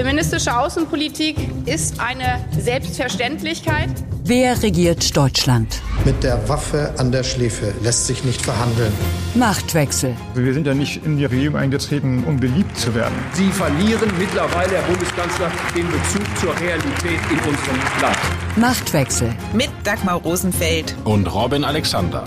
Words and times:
Feministische 0.00 0.56
Außenpolitik 0.56 1.36
ist 1.66 2.00
eine 2.00 2.42
Selbstverständlichkeit. 2.58 3.90
Wer 4.24 4.62
regiert 4.62 5.14
Deutschland? 5.14 5.82
Mit 6.06 6.24
der 6.24 6.48
Waffe 6.48 6.94
an 6.96 7.12
der 7.12 7.22
Schläfe 7.22 7.74
lässt 7.82 8.06
sich 8.06 8.24
nicht 8.24 8.40
verhandeln. 8.40 8.94
Machtwechsel. 9.34 10.16
Wir 10.34 10.54
sind 10.54 10.66
ja 10.66 10.72
nicht 10.72 11.04
in 11.04 11.18
die 11.18 11.26
Regierung 11.26 11.58
eingetreten, 11.58 12.24
um 12.26 12.40
beliebt 12.40 12.78
zu 12.78 12.94
werden. 12.94 13.12
Sie 13.34 13.50
verlieren 13.50 14.10
mittlerweile, 14.18 14.76
Herr 14.76 14.82
Bundeskanzler, 14.84 15.52
den 15.76 15.86
Bezug 15.90 16.22
zur 16.40 16.58
Realität 16.58 17.20
in 17.30 17.38
unserem 17.40 18.00
Land. 18.00 18.16
Machtwechsel. 18.56 19.34
Mit 19.52 19.68
Dagmar 19.84 20.14
Rosenfeld 20.22 20.94
und 21.04 21.26
Robin 21.26 21.62
Alexander. 21.62 22.24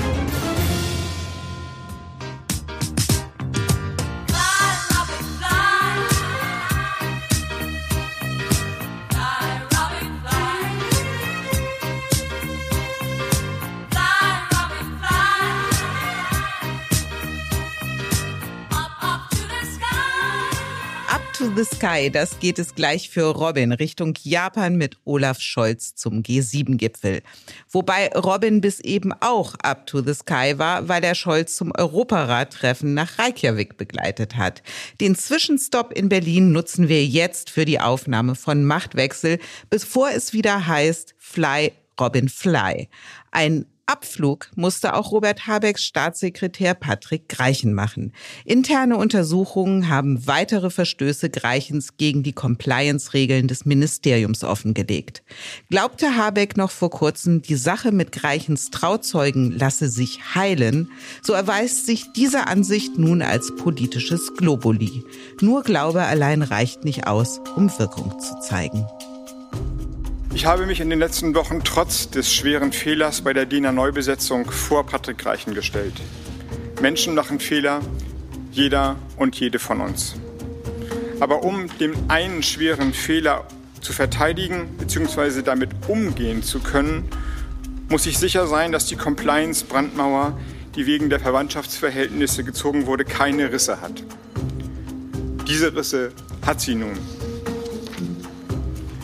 The 21.63 21.75
Sky, 21.75 22.09
das 22.09 22.39
geht 22.39 22.59
es 22.59 22.75
gleich 22.75 23.09
für 23.09 23.25
Robin 23.25 23.71
Richtung 23.71 24.13
Japan 24.21 24.75
mit 24.75 24.97
Olaf 25.05 25.39
Scholz 25.39 25.95
zum 25.95 26.21
G7-Gipfel. 26.21 27.21
Wobei 27.69 28.09
Robin 28.09 28.59
bis 28.59 28.79
eben 28.79 29.13
auch 29.21 29.55
up 29.63 29.85
to 29.85 30.01
the 30.01 30.13
sky 30.13 30.57
war, 30.57 30.89
weil 30.89 31.03
er 31.03 31.15
Scholz 31.15 31.55
zum 31.55 31.71
Europarat-Treffen 31.71 32.93
nach 32.93 33.17
Reykjavik 33.17 33.77
begleitet 33.77 34.35
hat. 34.35 34.61
Den 34.99 35.15
Zwischenstopp 35.15 35.93
in 35.93 36.09
Berlin 36.09 36.51
nutzen 36.51 36.89
wir 36.89 37.05
jetzt 37.05 37.49
für 37.49 37.65
die 37.65 37.79
Aufnahme 37.79 38.35
von 38.35 38.65
Machtwechsel, 38.65 39.39
bevor 39.69 40.09
es 40.09 40.33
wieder 40.33 40.67
heißt 40.67 41.15
Fly 41.17 41.71
Robin 41.99 42.29
Fly. 42.29 42.89
Ein 43.31 43.65
Abflug 43.85 44.49
musste 44.55 44.93
auch 44.93 45.11
Robert 45.11 45.45
Habecks 45.45 45.83
Staatssekretär 45.83 46.73
Patrick 46.73 47.27
Greichen 47.27 47.73
machen. 47.73 48.13
Interne 48.45 48.95
Untersuchungen 48.95 49.89
haben 49.89 50.25
weitere 50.25 50.69
Verstöße 50.69 51.29
Greichens 51.29 51.97
gegen 51.97 52.23
die 52.23 52.31
Compliance-Regeln 52.31 53.49
des 53.49 53.65
Ministeriums 53.65 54.45
offengelegt. 54.45 55.21
Glaubte 55.69 56.15
Habeck 56.15 56.55
noch 56.55 56.71
vor 56.71 56.91
kurzem, 56.91 57.41
die 57.41 57.55
Sache 57.55 57.91
mit 57.91 58.13
Greichens 58.13 58.71
Trauzeugen 58.71 59.51
lasse 59.51 59.89
sich 59.89 60.33
heilen, 60.33 60.89
so 61.21 61.33
erweist 61.33 61.85
sich 61.85 62.05
diese 62.13 62.47
Ansicht 62.47 62.97
nun 62.97 63.21
als 63.21 63.53
politisches 63.53 64.33
Globuli. 64.35 65.03
Nur 65.41 65.61
Glaube 65.61 66.03
allein 66.03 66.41
reicht 66.41 66.85
nicht 66.85 67.05
aus, 67.05 67.41
um 67.57 67.69
Wirkung 67.77 68.17
zu 68.19 68.39
zeigen. 68.39 68.87
Ich 70.35 70.47
habe 70.47 70.65
mich 70.65 70.81
in 70.81 70.89
den 70.89 70.97
letzten 70.97 71.35
Wochen 71.35 71.63
trotz 71.63 72.09
des 72.09 72.33
schweren 72.33 72.71
Fehlers 72.71 73.21
bei 73.21 73.33
der 73.33 73.45
DINA 73.45 73.71
Neubesetzung 73.71 74.49
vor 74.49 74.83
Patrick 74.83 75.23
Reichen 75.25 75.53
gestellt. 75.53 75.93
Menschen 76.81 77.13
machen 77.13 77.39
Fehler, 77.39 77.81
jeder 78.51 78.95
und 79.15 79.35
jede 79.39 79.59
von 79.59 79.79
uns. 79.79 80.15
Aber 81.19 81.43
um 81.43 81.67
den 81.77 81.93
einen 82.09 82.41
schweren 82.41 82.93
Fehler 82.93 83.47
zu 83.79 83.93
verteidigen 83.93 84.75
bzw. 84.79 85.43
damit 85.43 85.69
umgehen 85.87 86.41
zu 86.41 86.59
können, 86.59 87.07
muss 87.89 88.07
ich 88.07 88.17
sicher 88.17 88.47
sein, 88.47 88.71
dass 88.71 88.87
die 88.87 88.95
Compliance-Brandmauer, 88.95 90.37
die 90.75 90.87
wegen 90.87 91.11
der 91.11 91.19
Verwandtschaftsverhältnisse 91.19 92.43
gezogen 92.43 92.87
wurde, 92.87 93.05
keine 93.05 93.51
Risse 93.51 93.81
hat. 93.81 94.03
Diese 95.47 95.75
Risse 95.75 96.11
hat 96.43 96.59
sie 96.59 96.73
nun. 96.73 96.97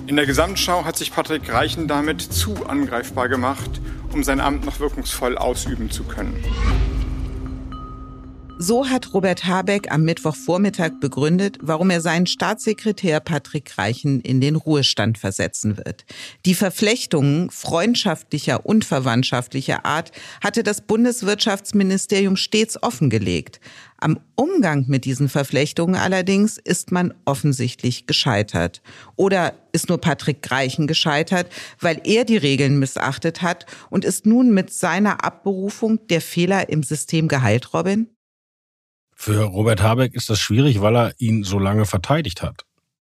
In 0.10 0.16
der 0.16 0.26
Gesamtschau 0.26 0.86
hat 0.86 0.98
sich 0.98 1.14
Patrick 1.14 1.54
Reichen 1.54 1.88
damit 1.88 2.20
zu 2.20 2.66
angreifbar 2.66 3.30
gemacht, 3.30 3.70
um 4.12 4.24
sein 4.24 4.40
Amt 4.40 4.66
noch 4.66 4.80
wirkungsvoll 4.80 5.38
ausüben 5.38 5.92
zu 5.92 6.04
können. 6.04 6.44
So 8.62 8.90
hat 8.90 9.14
Robert 9.14 9.46
Habeck 9.46 9.90
am 9.90 10.04
Mittwochvormittag 10.04 11.00
begründet, 11.00 11.58
warum 11.62 11.92
er 11.92 12.02
seinen 12.02 12.28
Staatssekretär 12.28 13.22
Patrick 13.22 13.78
Reichen 13.78 14.20
in 14.20 14.42
den 14.42 14.58
Ruhestand 14.58 15.18
versetzen 15.18 15.78
wird. 15.78 16.04
Die 16.46 16.56
Verflechtungen 16.56 17.52
freundschaftlicher 17.52 18.66
und 18.66 18.84
verwandtschaftlicher 18.84 19.86
Art 19.86 20.12
hatte 20.44 20.64
das 20.64 20.82
Bundeswirtschaftsministerium 20.82 22.36
stets 22.36 22.84
offengelegt. 22.84 23.62
Am 23.98 24.20
Umgang 24.36 24.84
mit 24.90 25.06
diesen 25.06 25.30
Verflechtungen 25.30 25.96
allerdings 25.96 26.58
ist 26.58 26.92
man 26.92 27.14
offensichtlich 27.24 28.08
gescheitert. 28.08 28.82
Oder 29.16 29.54
ist 29.72 29.88
nur 29.88 30.02
Patrick 30.02 30.52
Reichen 30.52 30.86
gescheitert, 30.86 31.48
weil 31.80 32.02
er 32.04 32.26
die 32.26 32.36
Regeln 32.36 32.78
missachtet 32.78 33.42
hat 33.42 33.66
und 33.90 34.04
ist 34.04 34.26
nun 34.26 34.54
mit 34.54 34.74
seiner 34.74 35.24
Abberufung 35.24 36.06
der 36.10 36.20
Fehler 36.20 36.68
im 36.68 36.84
System 36.84 37.30
geheilt, 37.30 37.74
Robin? 37.74 38.10
Für 39.22 39.44
Robert 39.44 39.82
Habeck 39.82 40.16
ist 40.16 40.30
das 40.30 40.40
schwierig, 40.40 40.80
weil 40.80 40.96
er 40.96 41.14
ihn 41.18 41.44
so 41.44 41.60
lange 41.60 41.86
verteidigt 41.86 42.42
hat. 42.42 42.64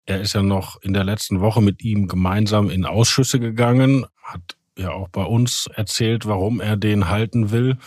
Er 0.04 0.20
ist 0.20 0.32
ja 0.32 0.42
noch 0.42 0.82
in 0.82 0.94
der 0.94 1.04
letzten 1.04 1.40
Woche 1.40 1.62
mit 1.62 1.80
ihm 1.84 2.08
gemeinsam 2.08 2.70
in 2.70 2.84
Ausschüsse 2.84 3.38
gegangen, 3.38 4.06
hat 4.20 4.56
ja 4.76 4.90
auch 4.90 5.08
bei 5.10 5.22
uns 5.22 5.68
erzählt, 5.72 6.26
warum 6.26 6.60
er 6.60 6.76
den 6.76 7.08
halten 7.08 7.52
will. 7.52 7.78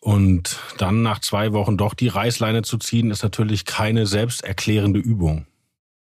Und 0.00 0.60
dann 0.78 1.02
nach 1.02 1.18
zwei 1.18 1.52
Wochen 1.52 1.76
doch 1.76 1.94
die 1.94 2.06
Reißleine 2.06 2.62
zu 2.62 2.78
ziehen, 2.78 3.10
ist 3.10 3.24
natürlich 3.24 3.64
keine 3.64 4.06
selbsterklärende 4.06 5.00
Übung. 5.00 5.44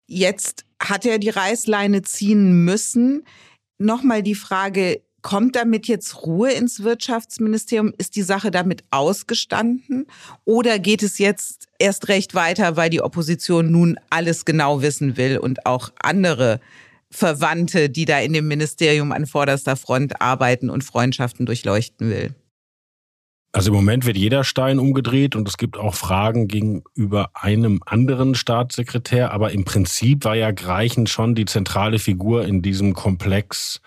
Jetzt 0.08 0.66
hat 0.78 1.06
er 1.06 1.20
die 1.20 1.30
Reißleine 1.30 2.02
ziehen 2.02 2.66
müssen. 2.66 3.24
Nochmal 3.78 4.24
die 4.24 4.36
Frage, 4.36 5.02
Kommt 5.24 5.56
damit 5.56 5.88
jetzt 5.88 6.26
Ruhe 6.26 6.52
ins 6.52 6.84
Wirtschaftsministerium? 6.84 7.94
Ist 7.98 8.18
die 8.18 8.24
Sache 8.24 8.52
damit 8.52 8.84
ausgestanden? 8.92 10.06
Oder 10.44 10.80
geht 10.80 11.02
es 11.02 11.18
jetzt 11.18 11.70
erst 11.80 12.10
recht 12.10 12.36
weiter, 12.36 12.76
weil 12.76 12.90
die 12.90 13.02
Opposition 13.02 13.72
nun 13.72 13.98
alles 14.10 14.44
genau 14.44 14.82
wissen 14.82 15.16
will 15.16 15.38
und 15.38 15.66
auch 15.66 15.92
andere 16.02 16.60
Verwandte, 17.10 17.90
die 17.90 18.04
da 18.04 18.20
in 18.20 18.34
dem 18.34 18.50
Ministerium 18.50 19.14
an 19.14 19.26
vorderster 19.26 19.78
Front 19.78 20.22
arbeiten 20.22 20.70
und 20.70 20.84
Freundschaften 20.84 21.46
durchleuchten 21.46 22.10
will? 22.10 22.36
Also 23.54 23.70
im 23.70 23.76
Moment 23.76 24.06
wird 24.06 24.18
jeder 24.18 24.44
Stein 24.44 24.78
umgedreht 24.78 25.38
und 25.38 25.48
es 25.48 25.56
gibt 25.56 25.78
auch 25.78 25.96
Fragen 25.96 26.50
gegenüber 26.50 27.30
einem 27.34 27.82
anderen 27.86 28.36
Staatssekretär. 28.36 29.32
Aber 29.32 29.54
im 29.54 29.64
Prinzip 29.64 30.26
war 30.26 30.36
ja 30.36 30.52
Greichen 30.52 31.08
schon 31.08 31.34
die 31.34 31.46
zentrale 31.46 31.98
Figur 31.98 32.44
in 32.44 32.62
diesem 32.62 32.94
Komplex 32.94 33.80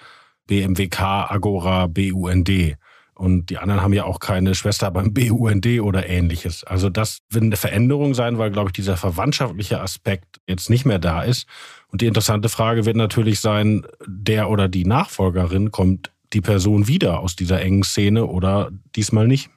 BMWK, 0.46 1.30
Agora, 1.30 1.86
BUND. 1.86 2.76
Und 3.14 3.48
die 3.48 3.56
anderen 3.56 3.80
haben 3.80 3.94
ja 3.94 4.04
auch 4.04 4.20
keine 4.20 4.54
Schwester 4.54 4.90
beim 4.90 5.14
BUND 5.14 5.66
oder 5.80 6.06
ähnliches. 6.06 6.64
Also 6.64 6.90
das 6.90 7.20
wird 7.30 7.44
eine 7.44 7.56
Veränderung 7.56 8.12
sein, 8.12 8.36
weil, 8.36 8.50
glaube 8.50 8.68
ich, 8.68 8.74
dieser 8.74 8.98
verwandtschaftliche 8.98 9.80
Aspekt 9.80 10.40
jetzt 10.46 10.68
nicht 10.68 10.84
mehr 10.84 10.98
da 10.98 11.22
ist. 11.22 11.46
Und 11.88 12.02
die 12.02 12.06
interessante 12.06 12.50
Frage 12.50 12.84
wird 12.84 12.96
natürlich 12.96 13.40
sein, 13.40 13.86
der 14.06 14.50
oder 14.50 14.68
die 14.68 14.84
Nachfolgerin, 14.84 15.70
kommt 15.70 16.12
die 16.34 16.42
Person 16.42 16.88
wieder 16.88 17.20
aus 17.20 17.36
dieser 17.36 17.62
engen 17.62 17.84
Szene 17.84 18.26
oder 18.26 18.70
diesmal 18.94 19.26
nicht? 19.26 19.48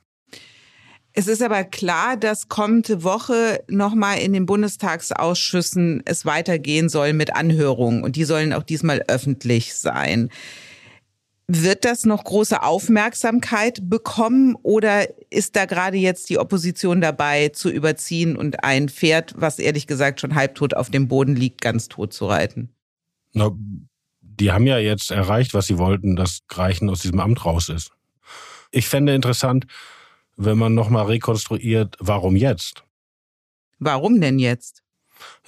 Es 1.12 1.28
ist 1.28 1.42
aber 1.42 1.66
klar, 1.66 2.16
dass 2.16 2.48
kommende 2.48 3.04
Woche 3.04 3.62
nochmal 3.68 4.20
in 4.20 4.32
den 4.32 4.46
Bundestagsausschüssen 4.46 6.04
es 6.06 6.26
weitergehen 6.26 6.88
soll 6.88 7.12
mit 7.12 7.36
Anhörungen. 7.36 8.04
Und 8.04 8.16
die 8.16 8.24
sollen 8.24 8.54
auch 8.54 8.64
diesmal 8.64 9.04
öffentlich 9.10 9.76
sein. 9.76 10.30
Wird 11.52 11.84
das 11.84 12.06
noch 12.06 12.26
große 12.26 12.62
Aufmerksamkeit 12.62 13.90
bekommen 13.90 14.56
oder 14.62 15.08
ist 15.32 15.56
da 15.56 15.66
gerade 15.66 15.98
jetzt 15.98 16.30
die 16.30 16.38
Opposition 16.38 17.02
dabei 17.02 17.50
zu 17.50 17.72
überziehen 17.72 18.38
und 18.38 18.64
ein 18.64 18.88
Pferd, 18.88 19.34
was 19.36 19.58
ehrlich 19.58 19.88
gesagt 19.88 20.22
schon 20.22 20.36
halbtot 20.36 20.76
auf 20.76 20.92
dem 20.92 21.08
Boden 21.08 21.36
liegt, 21.36 21.62
ganz 21.62 21.88
tot 21.88 22.14
zu 22.14 22.28
reiten? 22.28 22.70
Na, 23.34 23.50
die 24.22 24.52
haben 24.52 24.68
ja 24.68 24.78
jetzt 24.78 25.10
erreicht, 25.10 25.56
was 25.56 25.66
sie 25.66 25.80
wollten, 25.80 26.16
dass 26.16 26.42
Greichen 26.48 26.88
aus 26.88 27.00
diesem 27.00 27.20
Amt 27.20 27.44
raus 27.44 27.70
ist. 27.70 27.94
Ich 28.70 28.88
fände 28.88 29.16
interessant, 29.16 29.66
wenn 30.38 30.60
man 30.60 30.76
nochmal 30.76 31.08
rekonstruiert, 31.08 31.98
warum 32.00 32.36
jetzt? 32.36 32.84
Warum 33.80 34.22
denn 34.22 34.38
jetzt? 34.38 34.84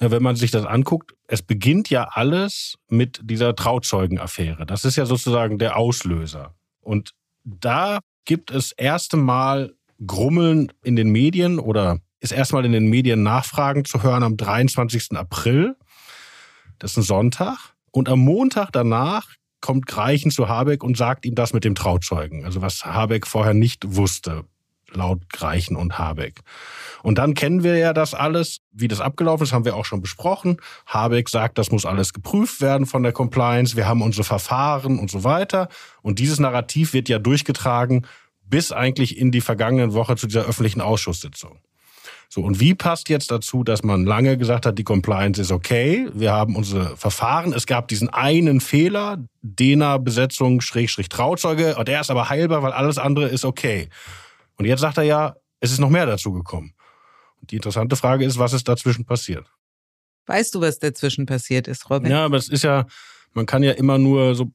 Ja, 0.00 0.10
wenn 0.10 0.22
man 0.22 0.36
sich 0.36 0.50
das 0.50 0.64
anguckt, 0.66 1.14
es 1.26 1.42
beginnt 1.42 1.90
ja 1.90 2.08
alles 2.12 2.78
mit 2.88 3.20
dieser 3.22 3.54
Trauzeugenaffäre. 3.54 4.66
Das 4.66 4.84
ist 4.84 4.96
ja 4.96 5.06
sozusagen 5.06 5.58
der 5.58 5.76
Auslöser. 5.76 6.54
Und 6.80 7.14
da 7.44 8.00
gibt 8.24 8.50
es 8.50 8.72
erste 8.72 9.16
Mal 9.16 9.74
Grummeln 10.06 10.72
in 10.82 10.96
den 10.96 11.10
Medien 11.10 11.58
oder 11.58 11.98
ist 12.20 12.32
erstmal 12.32 12.64
in 12.64 12.72
den 12.72 12.86
Medien 12.86 13.22
Nachfragen 13.22 13.84
zu 13.84 14.02
hören 14.02 14.22
am 14.22 14.36
23. 14.36 15.16
April. 15.16 15.76
Das 16.78 16.92
ist 16.92 16.98
ein 16.98 17.02
Sonntag. 17.02 17.74
Und 17.90 18.08
am 18.08 18.20
Montag 18.20 18.70
danach 18.72 19.28
kommt 19.60 19.86
Greichen 19.86 20.30
zu 20.30 20.48
Habeck 20.48 20.82
und 20.82 20.96
sagt 20.96 21.24
ihm 21.24 21.34
das 21.34 21.52
mit 21.52 21.64
dem 21.64 21.74
Trauzeugen. 21.74 22.44
Also 22.44 22.62
was 22.62 22.84
Habeck 22.84 23.26
vorher 23.26 23.54
nicht 23.54 23.96
wusste. 23.96 24.44
Laut 24.94 25.28
Greichen 25.28 25.76
und 25.76 25.98
Habeck. 25.98 26.40
Und 27.02 27.18
dann 27.18 27.34
kennen 27.34 27.62
wir 27.62 27.76
ja 27.76 27.92
das 27.92 28.14
alles, 28.14 28.60
wie 28.70 28.88
das 28.88 29.00
abgelaufen 29.00 29.44
ist, 29.44 29.52
haben 29.52 29.64
wir 29.64 29.76
auch 29.76 29.84
schon 29.84 30.00
besprochen. 30.00 30.58
Habeck 30.86 31.28
sagt, 31.28 31.58
das 31.58 31.70
muss 31.70 31.84
alles 31.84 32.12
geprüft 32.12 32.60
werden 32.60 32.86
von 32.86 33.02
der 33.02 33.12
Compliance. 33.12 33.76
Wir 33.76 33.86
haben 33.86 34.02
unsere 34.02 34.24
Verfahren 34.24 34.98
und 34.98 35.10
so 35.10 35.24
weiter. 35.24 35.68
Und 36.02 36.18
dieses 36.18 36.38
Narrativ 36.38 36.92
wird 36.92 37.08
ja 37.08 37.18
durchgetragen 37.18 38.06
bis 38.44 38.70
eigentlich 38.70 39.16
in 39.16 39.32
die 39.32 39.40
vergangenen 39.40 39.94
Woche 39.94 40.14
zu 40.16 40.26
dieser 40.26 40.42
öffentlichen 40.42 40.82
Ausschusssitzung. 40.82 41.58
So, 42.28 42.40
und 42.40 42.60
wie 42.60 42.74
passt 42.74 43.08
jetzt 43.10 43.30
dazu, 43.30 43.62
dass 43.62 43.82
man 43.82 44.06
lange 44.06 44.38
gesagt 44.38 44.64
hat, 44.64 44.78
die 44.78 44.84
Compliance 44.84 45.40
ist 45.40 45.52
okay, 45.52 46.08
wir 46.14 46.32
haben 46.32 46.56
unsere 46.56 46.96
Verfahren, 46.96 47.52
es 47.52 47.66
gab 47.66 47.88
diesen 47.88 48.08
einen 48.08 48.60
Fehler, 48.60 49.18
DENA-Besetzung, 49.42 50.62
Schrägstrich 50.62 51.10
Trauzeuge, 51.10 51.76
und 51.76 51.88
der 51.88 52.00
ist 52.00 52.10
aber 52.10 52.30
heilbar, 52.30 52.62
weil 52.62 52.72
alles 52.72 52.96
andere 52.96 53.28
ist 53.28 53.44
okay. 53.44 53.88
Und 54.56 54.66
jetzt 54.66 54.80
sagt 54.80 54.98
er 54.98 55.04
ja, 55.04 55.36
es 55.60 55.72
ist 55.72 55.78
noch 55.78 55.90
mehr 55.90 56.06
dazu 56.06 56.32
gekommen. 56.32 56.74
Die 57.42 57.56
interessante 57.56 57.96
Frage 57.96 58.24
ist, 58.24 58.38
was 58.38 58.52
ist 58.52 58.68
dazwischen 58.68 59.04
passiert? 59.04 59.46
Weißt 60.26 60.54
du, 60.54 60.60
was 60.60 60.78
dazwischen 60.78 61.26
passiert 61.26 61.66
ist, 61.66 61.90
Robin? 61.90 62.10
Ja, 62.10 62.24
aber 62.24 62.36
es 62.36 62.48
ist 62.48 62.62
ja, 62.62 62.86
man 63.32 63.46
kann 63.46 63.62
ja 63.62 63.72
immer 63.72 63.98
nur 63.98 64.34
so 64.34 64.52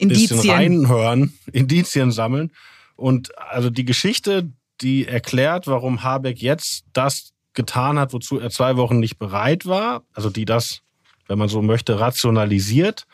ein 0.00 0.08
bisschen 0.08 0.50
reinhören, 0.50 1.36
Indizien 1.52 2.12
sammeln. 2.12 2.52
Und 2.94 3.36
also 3.38 3.70
die 3.70 3.84
Geschichte, 3.84 4.50
die 4.80 5.06
erklärt, 5.06 5.66
warum 5.66 6.02
Habeck 6.02 6.40
jetzt 6.40 6.84
das 6.92 7.32
getan 7.54 7.98
hat, 7.98 8.12
wozu 8.12 8.38
er 8.38 8.50
zwei 8.50 8.76
Wochen 8.76 9.00
nicht 9.00 9.18
bereit 9.18 9.66
war, 9.66 10.04
also 10.12 10.30
die 10.30 10.44
das, 10.44 10.82
wenn 11.26 11.38
man 11.38 11.48
so 11.48 11.62
möchte, 11.62 11.98
rationalisiert, 11.98 13.06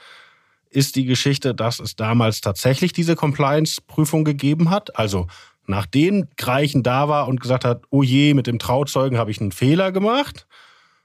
ist 0.71 0.97
die 0.97 1.05
Geschichte, 1.05 1.55
dass 1.55 1.79
es 1.81 1.97
damals 1.97 2.41
tatsächlich 2.41 2.93
diese 2.93 3.15
Compliance-Prüfung 3.15 4.25
gegeben 4.25 4.71
hat. 4.71 4.99
Also 4.99 5.29
Nachdem 5.67 6.29
Greichen 6.37 6.83
da 6.83 7.09
war 7.09 7.29
und 7.29 7.41
gesagt 7.41 7.65
hat, 7.65 7.83
oh 7.91 8.03
je, 8.03 8.35
mit 8.35 8.47
dem 8.47 8.59
Trauzeugen 8.59 9.19
habe 9.19 9.31
ich 9.31 9.41
einen 9.41 9.53
Fehler 9.53 9.93
gemacht, 9.93 10.47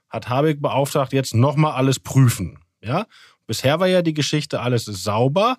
hat 0.08 0.28
Habeck 0.28 0.60
beauftragt, 0.60 1.12
jetzt 1.12 1.34
nochmal 1.34 1.72
alles 1.72 2.00
prüfen. 2.00 2.58
Ja? 2.80 3.06
Bisher 3.46 3.80
war 3.80 3.86
ja 3.86 4.02
die 4.02 4.14
Geschichte, 4.14 4.60
alles 4.60 4.88
ist 4.88 5.04
sauber. 5.04 5.56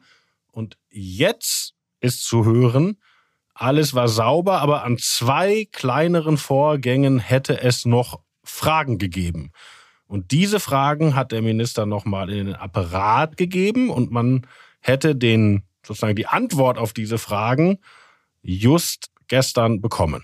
Und 0.52 0.78
jetzt 0.90 1.76
ist 2.02 2.24
zu 2.24 2.46
hören, 2.46 2.98
alles 3.54 3.94
war 3.94 4.08
sauber, 4.08 4.62
aber 4.62 4.84
an 4.84 4.98
zwei 4.98 5.68
kleineren 5.72 6.38
Vorgängen 6.38 7.20
hätte 7.20 7.62
es 7.62 7.86
noch 7.86 8.22
Fragen 8.44 8.98
gegeben. 8.98 9.52
Und 10.08 10.32
diese 10.32 10.60
Fragen 10.60 11.14
hat 11.16 11.32
der 11.32 11.42
Minister 11.42 11.86
nochmal 11.86 12.30
in 12.32 12.48
den 12.48 12.56
Apparat 12.56 13.38
gegeben 13.38 13.90
und 13.90 14.12
man 14.12 14.48
hätte 14.80 15.16
den, 15.16 15.64
sozusagen 15.86 16.16
die 16.16 16.26
Antwort 16.26 16.78
auf 16.78 16.94
diese 16.94 17.18
Fragen 17.18 17.80
just 18.44 19.08
gestern 19.28 19.82
bekommen. 19.82 20.24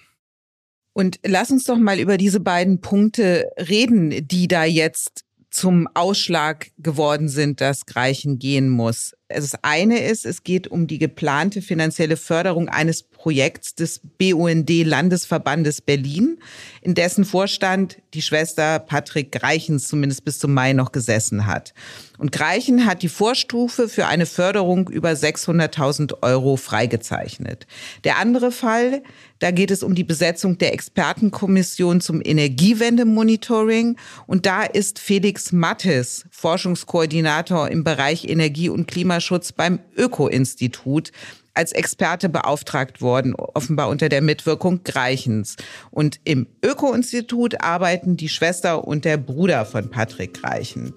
Und 0.93 1.19
lass 1.25 1.51
uns 1.51 1.65
doch 1.65 1.77
mal 1.77 1.99
über 1.99 2.17
diese 2.17 2.39
beiden 2.39 2.79
Punkte 2.79 3.49
reden, 3.57 4.27
die 4.27 4.47
da 4.47 4.63
jetzt 4.63 5.25
zum 5.49 5.87
Ausschlag 5.93 6.71
geworden 6.77 7.29
sind, 7.29 7.61
dass 7.61 7.85
Greichen 7.85 8.39
gehen 8.39 8.69
muss. 8.69 9.13
Also 9.29 9.47
das 9.51 9.63
eine 9.63 9.99
ist, 9.99 10.25
es 10.25 10.43
geht 10.43 10.67
um 10.67 10.87
die 10.87 10.97
geplante 10.97 11.61
finanzielle 11.61 12.17
Förderung 12.17 12.67
eines 12.67 13.03
Projekts 13.25 13.73
des 13.73 14.01
BUND 14.19 14.69
Landesverbandes 14.69 15.81
Berlin, 15.81 16.37
in 16.83 16.93
dessen 16.93 17.25
Vorstand 17.25 17.97
die 18.13 18.21
Schwester 18.21 18.77
Patrick 18.77 19.31
Greichens 19.31 19.87
zumindest 19.87 20.25
bis 20.25 20.37
zum 20.37 20.53
Mai 20.53 20.73
noch 20.73 20.91
gesessen 20.91 21.47
hat. 21.47 21.73
Und 22.19 22.31
Greichen 22.31 22.85
hat 22.85 23.01
die 23.01 23.09
Vorstufe 23.09 23.89
für 23.89 24.05
eine 24.05 24.27
Förderung 24.27 24.89
über 24.89 25.09
600.000 25.09 26.21
Euro 26.21 26.55
freigezeichnet. 26.55 27.65
Der 28.03 28.19
andere 28.19 28.51
Fall, 28.51 29.01
da 29.39 29.49
geht 29.49 29.71
es 29.71 29.81
um 29.81 29.95
die 29.95 30.03
Besetzung 30.03 30.59
der 30.59 30.73
Expertenkommission 30.73 32.01
zum 32.01 32.21
Energiewendemonitoring. 32.23 33.97
Und 34.27 34.45
da 34.45 34.61
ist 34.61 34.99
Felix 34.99 35.51
Mattes, 35.51 36.25
Forschungskoordinator 36.29 37.69
im 37.71 37.83
Bereich 37.83 38.25
Energie- 38.25 38.69
und 38.69 38.87
Klimaschutz 38.87 39.51
beim 39.51 39.79
Öko-Institut, 39.97 41.11
als 41.55 41.71
Experte 41.71 42.29
beauftragt 42.29 43.01
worden, 43.01 43.33
offenbar 43.35 43.89
unter 43.89 44.09
der 44.09 44.21
Mitwirkung 44.21 44.83
Greichens. 44.83 45.55
Und 45.89 46.19
im 46.23 46.47
Öko-Institut 46.63 47.61
arbeiten 47.61 48.17
die 48.17 48.29
Schwester 48.29 48.85
und 48.87 49.05
der 49.05 49.17
Bruder 49.17 49.65
von 49.65 49.89
Patrick 49.89 50.41
Greichen. 50.41 50.93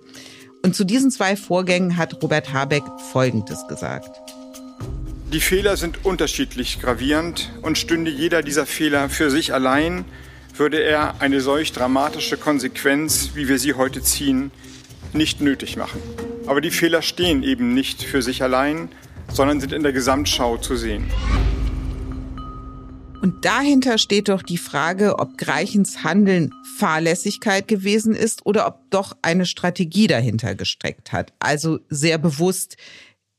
Und 0.65 0.75
zu 0.75 0.85
diesen 0.85 1.11
zwei 1.11 1.37
Vorgängen 1.37 1.97
hat 1.97 2.23
Robert 2.23 2.53
Habeck 2.53 2.83
Folgendes 3.13 3.67
gesagt. 3.69 4.11
Die 5.33 5.41
Fehler 5.41 5.77
sind 5.77 6.05
unterschiedlich 6.05 6.81
gravierend 6.81 7.53
und 7.63 7.79
stünde 7.79 8.11
jeder 8.11 8.43
dieser 8.43 8.67
Fehler 8.67 9.09
für 9.09 9.31
sich 9.31 9.53
allein, 9.53 10.05
würde 10.57 10.83
er 10.83 11.21
eine 11.21 11.41
solch 11.41 11.73
dramatische 11.73 12.37
Konsequenz, 12.37 13.31
wie 13.35 13.47
wir 13.47 13.59
sie 13.59 13.75
heute 13.75 14.03
ziehen, 14.03 14.51
nicht 15.13 15.41
nötig 15.41 15.77
machen. 15.77 16.01
Aber 16.47 16.61
die 16.61 16.71
Fehler 16.71 17.03
stehen 17.03 17.43
eben 17.43 17.75
nicht 17.75 18.03
für 18.03 18.23
sich 18.23 18.43
allein, 18.43 18.89
sondern 19.33 19.61
sind 19.61 19.73
in 19.73 19.83
der 19.83 19.93
Gesamtschau 19.93 20.57
zu 20.57 20.77
sehen. 20.77 21.05
Und 23.21 23.45
dahinter 23.45 23.99
steht 23.99 24.29
doch 24.29 24.43
die 24.43 24.59
Frage, 24.59 25.19
ob 25.19 25.37
Greichens 25.39 26.05
Handeln 26.05 26.53
Fahrlässigkeit 26.77 27.67
gewesen 27.67 28.15
ist 28.15 28.47
oder 28.47 28.67
ob 28.67 28.91
doch 28.91 29.17
eine 29.23 29.45
Strategie 29.45 30.07
dahinter 30.07 30.55
gesteckt 30.55 31.13
hat. 31.13 31.33
Also 31.41 31.81
sehr 31.89 32.19
bewusst 32.19 32.77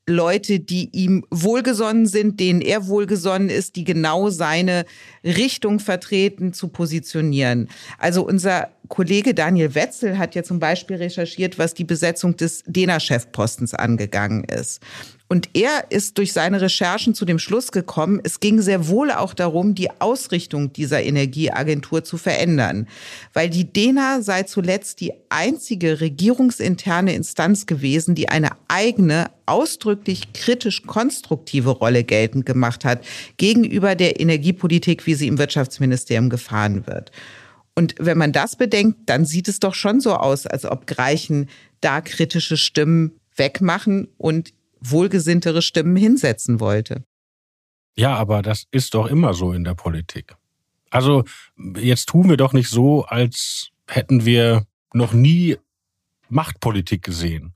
Leute, 0.06 0.60
die 0.60 0.90
ihm 0.92 1.24
wohlgesonnen 1.30 2.06
sind, 2.06 2.40
denen 2.40 2.60
er 2.60 2.88
wohlgesonnen 2.88 3.48
ist, 3.48 3.76
die 3.76 3.84
genau 3.84 4.28
seine 4.28 4.84
Richtung 5.24 5.78
vertreten, 5.78 6.52
zu 6.52 6.68
positionieren. 6.68 7.68
Also 7.98 8.26
unser 8.26 8.70
Kollege 8.90 9.34
Daniel 9.34 9.74
Wetzel 9.76 10.18
hat 10.18 10.34
ja 10.34 10.42
zum 10.42 10.58
Beispiel 10.58 10.96
recherchiert, 10.96 11.58
was 11.58 11.74
die 11.74 11.84
Besetzung 11.84 12.36
des 12.36 12.64
DENA-Chefpostens 12.66 13.72
angegangen 13.72 14.42
ist. 14.44 14.82
Und 15.28 15.50
er 15.54 15.84
ist 15.90 16.18
durch 16.18 16.32
seine 16.32 16.60
Recherchen 16.60 17.14
zu 17.14 17.24
dem 17.24 17.38
Schluss 17.38 17.70
gekommen, 17.70 18.20
es 18.24 18.40
ging 18.40 18.60
sehr 18.60 18.88
wohl 18.88 19.12
auch 19.12 19.32
darum, 19.32 19.76
die 19.76 19.88
Ausrichtung 20.00 20.72
dieser 20.72 21.04
Energieagentur 21.04 22.02
zu 22.02 22.18
verändern. 22.18 22.88
Weil 23.32 23.48
die 23.48 23.72
DENA 23.72 24.22
sei 24.22 24.42
zuletzt 24.42 25.00
die 25.00 25.12
einzige 25.28 26.00
regierungsinterne 26.00 27.14
Instanz 27.14 27.66
gewesen, 27.66 28.16
die 28.16 28.28
eine 28.28 28.50
eigene, 28.66 29.30
ausdrücklich 29.46 30.32
kritisch 30.32 30.82
konstruktive 30.82 31.70
Rolle 31.70 32.02
geltend 32.02 32.44
gemacht 32.44 32.84
hat 32.84 33.04
gegenüber 33.36 33.94
der 33.94 34.18
Energiepolitik, 34.18 35.06
wie 35.06 35.14
sie 35.14 35.28
im 35.28 35.38
Wirtschaftsministerium 35.38 36.28
gefahren 36.28 36.88
wird. 36.88 37.12
Und 37.74 37.94
wenn 37.98 38.18
man 38.18 38.32
das 38.32 38.56
bedenkt, 38.56 39.08
dann 39.08 39.24
sieht 39.24 39.48
es 39.48 39.60
doch 39.60 39.74
schon 39.74 40.00
so 40.00 40.14
aus, 40.14 40.46
als 40.46 40.64
ob 40.64 40.86
Greichen 40.86 41.48
da 41.80 42.00
kritische 42.00 42.56
Stimmen 42.56 43.20
wegmachen 43.36 44.08
und 44.18 44.52
wohlgesinntere 44.80 45.62
Stimmen 45.62 45.96
hinsetzen 45.96 46.60
wollte. 46.60 47.04
Ja, 47.96 48.14
aber 48.14 48.42
das 48.42 48.66
ist 48.70 48.94
doch 48.94 49.06
immer 49.06 49.34
so 49.34 49.52
in 49.52 49.64
der 49.64 49.74
Politik. 49.74 50.34
Also 50.90 51.24
jetzt 51.76 52.08
tun 52.08 52.28
wir 52.28 52.36
doch 52.36 52.52
nicht 52.52 52.68
so, 52.68 53.04
als 53.04 53.70
hätten 53.86 54.24
wir 54.24 54.66
noch 54.92 55.12
nie 55.12 55.56
Machtpolitik 56.28 57.02
gesehen. 57.02 57.54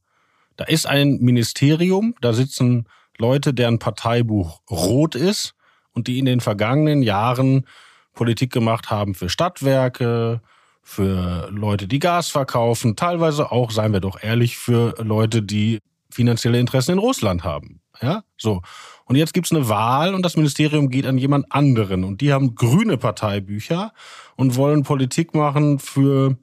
Da 0.57 0.65
ist 0.65 0.87
ein 0.87 1.19
Ministerium, 1.21 2.15
da 2.21 2.33
sitzen 2.33 2.87
Leute, 3.19 3.55
deren 3.55 3.79
Parteibuch 3.79 4.61
rot 4.71 5.15
ist 5.15 5.55
und 5.93 6.07
die 6.09 6.19
in 6.19 6.27
den 6.27 6.41
vergangenen 6.41 7.03
Jahren 7.03 7.67
Politik 8.15 8.53
gemacht 8.53 8.91
haben 8.91 9.15
für 9.15 9.29
Stadtwerke, 9.29 10.41
für 10.83 11.49
Leute, 11.51 11.89
die 11.89 11.99
Gas 11.99 12.29
verkaufen, 12.29 12.97
teilweise 12.97 13.51
auch, 13.51 13.71
seien 13.71 13.93
wir 13.93 14.01
doch 14.01 14.23
ehrlich, 14.23 14.57
für 14.57 14.95
Leute, 15.03 15.43
die 15.43 15.81
finanzielle 16.11 16.61
Interessen 16.61 16.93
in 16.93 16.99
Russland 16.99 17.43
haben. 17.43 17.81
Ja, 18.01 18.23
so. 18.37 18.63
Und 19.07 19.17
jetzt 19.17 19.35
gibt's 19.35 19.53
eine 19.53 19.69
Wahl 19.69 20.15
und 20.15 20.23
das 20.23 20.37
Ministerium 20.37 20.89
geht 20.91 21.07
an 21.07 21.19
jemand 21.19 21.51
anderen. 21.51 22.05
Und 22.05 22.21
die 22.21 22.33
haben 22.33 22.55
grüne 22.55 22.97
Parteibücher 22.97 23.93
und 24.37 24.57
wollen 24.57 24.83
Politik 24.83 25.35
machen 25.35 25.79
für 25.79 26.37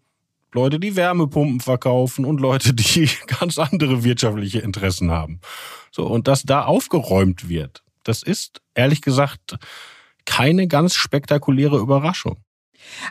Leute, 0.54 0.80
die 0.80 0.96
Wärmepumpen 0.96 1.60
verkaufen 1.60 2.26
und 2.26 2.42
Leute, 2.42 2.74
die 2.74 3.10
ganz 3.28 3.58
andere 3.58 4.04
wirtschaftliche 4.04 4.60
Interessen 4.60 5.12
haben. 5.12 5.40
So, 5.92 6.06
und 6.06 6.28
dass 6.28 6.44
da 6.44 6.66
aufgeräumt 6.66 7.50
wird, 7.50 7.84
das 8.04 8.24
ist 8.24 8.62
ehrlich 8.74 9.02
gesagt 9.02 9.58
keine 10.26 10.68
ganz 10.68 10.96
spektakuläre 10.96 11.78
Überraschung. 11.78 12.38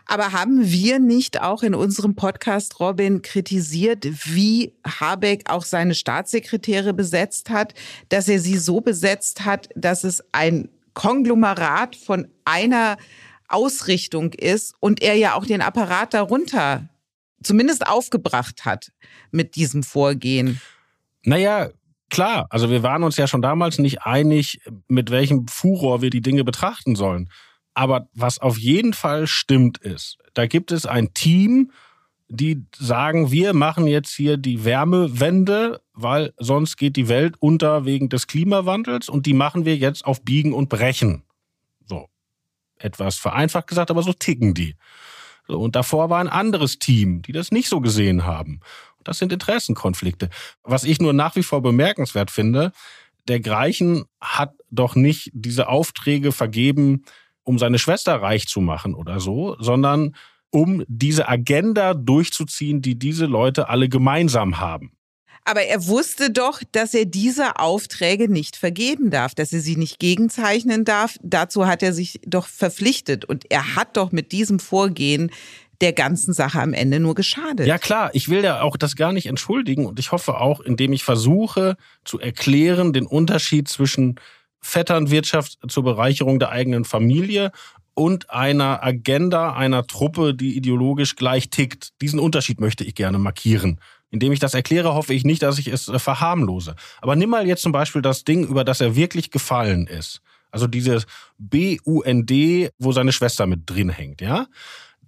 Aber 0.07 0.33
haben 0.33 0.71
wir 0.71 0.99
nicht 0.99 1.40
auch 1.40 1.62
in 1.62 1.75
unserem 1.75 2.17
Podcast, 2.17 2.81
Robin, 2.81 3.23
kritisiert, 3.23 4.05
wie 4.26 4.73
Habeck 4.85 5.49
auch 5.49 5.64
seine 5.64 5.95
Staatssekretäre 5.95 6.93
besetzt 6.93 7.50
hat, 7.50 7.75
dass 8.09 8.29
er 8.29 8.40
sie 8.40 8.59
so 8.59 8.81
besetzt 8.81 9.45
hat, 9.45 9.69
dass 9.76 10.05
es 10.05 10.25
ein 10.33 10.69
Konglomerat 10.95 11.95
von 11.97 12.29
einer 12.45 12.97
Ausrichtung 13.49 14.33
ist 14.33 14.75
und 14.81 15.02
er 15.02 15.14
ja 15.14 15.35
auch 15.35 15.47
den 15.47 15.62
Apparat 15.62 16.14
darunter 16.14 16.88
zumindest 17.43 17.87
aufgebracht 17.87 18.64
hat 18.64 18.93
mit 19.31 19.57
diesem 19.57 19.83
Vorgehen? 19.83 20.61
Naja, 21.25 21.71
klar. 22.11 22.47
Also 22.50 22.71
wir 22.71 22.83
waren 22.83 23.02
uns 23.02 23.17
ja 23.17 23.26
schon 23.26 23.43
damals 23.43 23.79
nicht 23.79 24.02
einig, 24.02 24.61
mit 24.88 25.11
welchem 25.11 25.47
Furor 25.49 26.02
wir 26.02 26.11
die 26.11 26.21
Dinge 26.21 26.45
betrachten 26.45 26.97
sollen. 26.97 27.31
Aber 27.75 28.09
was 28.12 28.38
auf 28.38 28.59
jeden 28.59 28.93
Fall 28.93 29.26
stimmt 29.26 29.79
ist, 29.79 30.19
da 30.35 30.47
gibt 30.47 30.73
es 30.73 30.87
ein 30.87 31.14
Team, 31.14 31.71
die 32.29 32.64
sagen, 32.76 33.33
wir 33.33 33.55
machen 33.55 33.87
jetzt 33.87 34.14
hier 34.14 34.37
die 34.37 34.64
Wärmewende, 34.64 35.81
weil 35.93 36.33
sonst 36.37 36.76
geht 36.76 36.97
die 36.97 37.09
Welt 37.09 37.35
unter 37.40 37.85
wegen 37.85 38.09
des 38.09 38.29
Klimawandels 38.29 39.09
und 39.09 39.26
die 39.26 39.35
machen 39.35 39.64
wir 39.64 39.76
jetzt 39.76 40.05
auf 40.05 40.23
Biegen 40.23 40.52
und 40.52 40.69
Brechen. 40.69 41.25
So. 41.87 42.09
Etwas 42.76 43.17
vereinfacht 43.17 43.67
gesagt, 43.67 43.90
aber 43.90 44.02
so 44.02 44.12
ticken 44.12 44.55
die. 44.55 44.76
So, 45.49 45.59
und 45.59 45.75
davor 45.75 46.09
war 46.09 46.21
ein 46.21 46.29
anderes 46.29 46.79
Team, 46.79 47.23
die 47.23 47.33
das 47.33 47.50
nicht 47.50 47.69
so 47.69 47.81
gesehen 47.81 48.25
haben. 48.25 48.61
Das 49.04 49.19
sind 49.19 49.33
Interessenkonflikte. 49.33 50.30
Was 50.62 50.85
ich 50.85 51.00
nur 51.00 51.12
nach 51.12 51.37
wie 51.37 51.42
vor 51.42 51.62
bemerkenswert 51.62 52.30
finde, 52.30 52.73
der 53.28 53.40
Greichen 53.40 54.04
hat 54.21 54.54
doch 54.71 54.95
nicht 54.95 55.30
diese 55.33 55.69
Aufträge 55.69 56.33
vergeben, 56.33 57.04
um 57.45 57.59
seine 57.59 57.78
Schwester 57.78 58.16
reich 58.16 58.47
zu 58.47 58.61
machen 58.61 58.95
oder 58.95 59.21
so, 59.21 59.57
sondern 59.59 60.14
um 60.50 60.85
diese 60.88 61.28
Agenda 61.28 61.95
durchzuziehen, 61.95 62.83
die 62.83 62.99
diese 62.99 63.26
Leute 63.26 63.69
alle 63.69 63.88
gemeinsam 63.88 64.59
haben. 64.59 64.92
Aber 65.45 65.62
er 65.62 65.87
wusste 65.87 66.30
doch, 66.30 66.62
dass 66.73 66.92
er 66.92 67.07
diese 67.07 67.59
Aufträge 67.59 68.30
nicht 68.30 68.57
vergeben 68.57 69.11
darf, 69.11 69.35
dass 69.35 69.52
er 69.52 69.61
sie 69.61 69.76
nicht 69.76 69.99
gegenzeichnen 69.99 70.85
darf. 70.85 71.16
Dazu 71.23 71.66
hat 71.66 71.83
er 71.83 71.92
sich 71.92 72.21
doch 72.26 72.47
verpflichtet. 72.47 73.25
Und 73.25 73.50
er 73.50 73.75
hat 73.75 73.97
doch 73.97 74.12
mit 74.12 74.33
diesem 74.33 74.59
Vorgehen 74.59 75.30
der 75.81 75.93
ganzen 75.93 76.35
Sache 76.35 76.61
am 76.61 76.75
Ende 76.75 77.01
nur 77.01 77.15
geschadet. 77.15 77.67
Ja 77.67 77.79
klar, 77.79 78.11
ich 78.13 78.29
will 78.29 78.45
ja 78.45 78.63
auch 78.63 78.77
das 78.77 78.97
gar 78.97 79.13
nicht 79.13 79.27
entschuldigen 79.27 79.87
und 79.87 79.99
ich 79.99 80.13
hoffe 80.13 80.39
auch, 80.39 80.61
indem 80.61 80.93
ich 80.93 81.05
versuche 81.05 81.77
zu 82.05 82.21
erklären 82.21 82.93
den 82.93 83.07
Unterschied 83.07 83.69
zwischen 83.69 84.17
Vetternwirtschaft 84.61 85.59
zur 85.69 85.85
Bereicherung 85.85 86.39
der 86.39 86.51
eigenen 86.51 86.85
Familie 86.85 87.51
und 87.95 88.31
einer 88.31 88.83
Agenda 88.83 89.55
einer 89.55 89.87
Truppe, 89.87 90.35
die 90.35 90.57
ideologisch 90.57 91.17
gleich 91.17 91.51
tickt. 91.51 91.91
Diesen 92.01 92.19
Unterschied 92.19 92.61
möchte 92.61 92.85
ich 92.85 92.95
gerne 92.95 93.19
markieren. 93.19 93.81
Indem 94.11 94.33
ich 94.33 94.39
das 94.39 94.55
erkläre, 94.55 94.95
hoffe 94.95 95.15
ich 95.15 95.25
nicht, 95.25 95.43
dass 95.43 95.59
ich 95.59 95.69
es 95.69 95.89
äh, 95.89 95.99
verharmlose. 95.99 96.75
Aber 97.01 97.15
nimm 97.15 97.31
mal 97.31 97.47
jetzt 97.47 97.63
zum 97.63 97.73
Beispiel 97.73 98.03
das 98.03 98.25
Ding, 98.25 98.47
über 98.47 98.65
das 98.65 98.81
er 98.81 98.97
wirklich 98.97 99.31
gefallen 99.31 99.87
ist. 99.87 100.21
Also 100.51 100.67
dieses 100.67 101.07
BUND, 101.39 102.31
wo 102.79 102.93
seine 102.93 103.13
Schwester 103.13 103.47
mit 103.47 103.71
drin 103.71 103.89
hängt, 103.89 104.21
ja? 104.21 104.47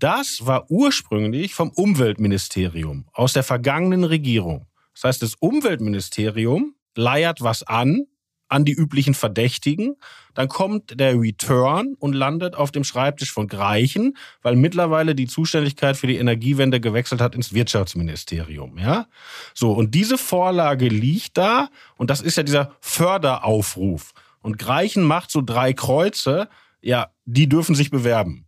Das 0.02 0.44
war 0.46 0.68
ursprünglich 0.68 1.54
vom 1.54 1.70
Umweltministerium 1.70 3.06
aus 3.12 3.34
der 3.34 3.44
vergangenen 3.44 4.02
Regierung. 4.02 4.66
Das 4.94 5.04
heißt, 5.04 5.22
das 5.22 5.36
Umweltministerium 5.36 6.74
leiert 6.96 7.40
was 7.40 7.62
an, 7.62 8.06
an 8.48 8.64
die 8.64 8.72
üblichen 8.72 9.14
Verdächtigen. 9.14 9.94
Dann 10.34 10.48
kommt 10.48 10.98
der 10.98 11.20
Return 11.20 11.94
und 12.00 12.14
landet 12.14 12.56
auf 12.56 12.72
dem 12.72 12.82
Schreibtisch 12.82 13.30
von 13.30 13.46
Greichen, 13.46 14.16
weil 14.42 14.56
mittlerweile 14.56 15.14
die 15.14 15.28
Zuständigkeit 15.28 15.96
für 15.96 16.08
die 16.08 16.16
Energiewende 16.16 16.80
gewechselt 16.80 17.20
hat 17.20 17.36
ins 17.36 17.52
Wirtschaftsministerium. 17.52 18.78
Ja, 18.78 19.06
so 19.54 19.70
und 19.70 19.94
diese 19.94 20.18
Vorlage 20.18 20.88
liegt 20.88 21.38
da 21.38 21.68
und 21.96 22.10
das 22.10 22.22
ist 22.22 22.36
ja 22.36 22.42
dieser 22.42 22.74
Förderaufruf. 22.80 24.14
Und 24.40 24.58
Greichen 24.58 25.04
macht 25.04 25.30
so 25.30 25.42
drei 25.42 25.72
Kreuze. 25.72 26.48
Ja, 26.80 27.12
die 27.24 27.48
dürfen 27.48 27.76
sich 27.76 27.92
bewerben. 27.92 28.46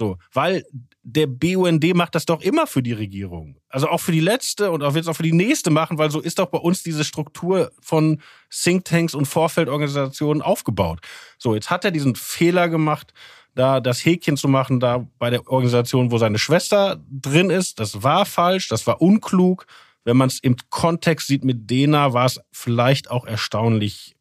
So, 0.00 0.16
weil 0.32 0.64
der 1.02 1.26
BUND 1.26 1.94
macht 1.94 2.14
das 2.14 2.24
doch 2.24 2.40
immer 2.40 2.66
für 2.66 2.82
die 2.82 2.94
Regierung. 2.94 3.58
Also 3.68 3.86
auch 3.86 4.00
für 4.00 4.12
die 4.12 4.20
letzte 4.20 4.70
und 4.70 4.82
auch 4.82 4.96
jetzt 4.96 5.10
auch 5.10 5.16
für 5.16 5.22
die 5.22 5.34
nächste 5.34 5.68
machen, 5.68 5.98
weil 5.98 6.10
so 6.10 6.20
ist 6.20 6.38
doch 6.38 6.46
bei 6.46 6.56
uns 6.56 6.82
diese 6.82 7.04
Struktur 7.04 7.70
von 7.82 8.22
Thinktanks 8.48 9.14
und 9.14 9.26
Vorfeldorganisationen 9.26 10.40
aufgebaut. 10.40 11.00
So, 11.36 11.54
jetzt 11.54 11.68
hat 11.68 11.84
er 11.84 11.90
diesen 11.90 12.16
Fehler 12.16 12.70
gemacht, 12.70 13.12
da 13.54 13.80
das 13.80 14.02
Häkchen 14.02 14.38
zu 14.38 14.48
machen, 14.48 14.80
da 14.80 15.06
bei 15.18 15.28
der 15.28 15.46
Organisation, 15.46 16.10
wo 16.10 16.16
seine 16.16 16.38
Schwester 16.38 16.98
drin 17.10 17.50
ist. 17.50 17.78
Das 17.78 18.02
war 18.02 18.24
falsch, 18.24 18.68
das 18.68 18.86
war 18.86 19.02
unklug. 19.02 19.66
Wenn 20.04 20.16
man 20.16 20.28
es 20.28 20.38
im 20.38 20.56
Kontext 20.70 21.26
sieht 21.26 21.44
mit 21.44 21.68
Dena, 21.68 22.14
war 22.14 22.24
es 22.24 22.40
vielleicht 22.52 23.10
auch 23.10 23.26
erstaunlich 23.26 24.16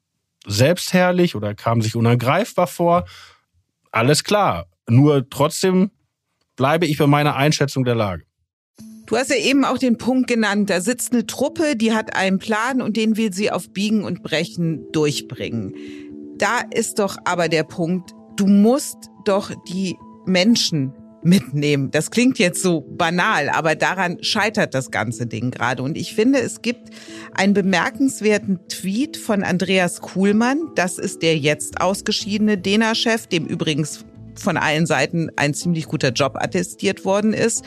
selbstherrlich 0.45 1.37
oder 1.37 1.55
kam 1.55 1.81
sich 1.81 1.95
unangreifbar 1.95 2.67
vor. 2.67 3.05
Alles 3.91 4.25
klar. 4.25 4.67
Nur 4.89 5.29
trotzdem 5.29 5.91
bleibe 6.55 6.85
ich 6.85 6.97
bei 6.97 7.07
meiner 7.07 7.35
Einschätzung 7.35 7.85
der 7.85 7.95
Lage. 7.95 8.23
Du 9.05 9.17
hast 9.17 9.31
ja 9.31 9.37
eben 9.37 9.65
auch 9.65 9.79
den 9.79 9.97
Punkt 9.97 10.27
genannt, 10.27 10.69
da 10.69 10.81
sitzt 10.81 11.13
eine 11.13 11.25
Truppe, 11.25 11.75
die 11.75 11.93
hat 11.93 12.15
einen 12.15 12.37
Plan 12.37 12.79
und 12.79 12.95
den 12.95 13.17
will 13.17 13.33
sie 13.33 13.49
auf 13.49 13.71
Biegen 13.71 14.03
und 14.03 14.21
Brechen 14.21 14.85
durchbringen. 14.91 15.73
Da 16.37 16.59
ist 16.71 16.99
doch 16.99 17.17
aber 17.25 17.49
der 17.49 17.63
Punkt, 17.63 18.11
du 18.37 18.45
musst 18.45 19.09
doch 19.25 19.51
die 19.67 19.97
Menschen 20.25 20.93
mitnehmen. 21.23 21.91
Das 21.91 22.11
klingt 22.11 22.39
jetzt 22.39 22.61
so 22.61 22.81
banal, 22.81 23.49
aber 23.49 23.75
daran 23.75 24.23
scheitert 24.23 24.73
das 24.73 24.91
ganze 24.91 25.25
Ding 25.25 25.51
gerade. 25.51 25.83
Und 25.83 25.97
ich 25.97 26.13
finde, 26.13 26.39
es 26.39 26.61
gibt 26.61 26.89
einen 27.33 27.53
bemerkenswerten 27.53 28.67
Tweet 28.69 29.17
von 29.17 29.43
Andreas 29.43 30.01
Kuhlmann. 30.01 30.71
Das 30.75 30.97
ist 30.97 31.21
der 31.21 31.37
jetzt 31.37 31.81
ausgeschiedene 31.81 32.57
DENA-Chef, 32.57 33.27
dem 33.27 33.47
übrigens 33.47 34.05
von 34.39 34.57
allen 34.57 34.85
Seiten 34.85 35.29
ein 35.35 35.53
ziemlich 35.53 35.85
guter 35.85 36.11
Job 36.11 36.35
attestiert 36.35 37.05
worden 37.05 37.33
ist. 37.33 37.63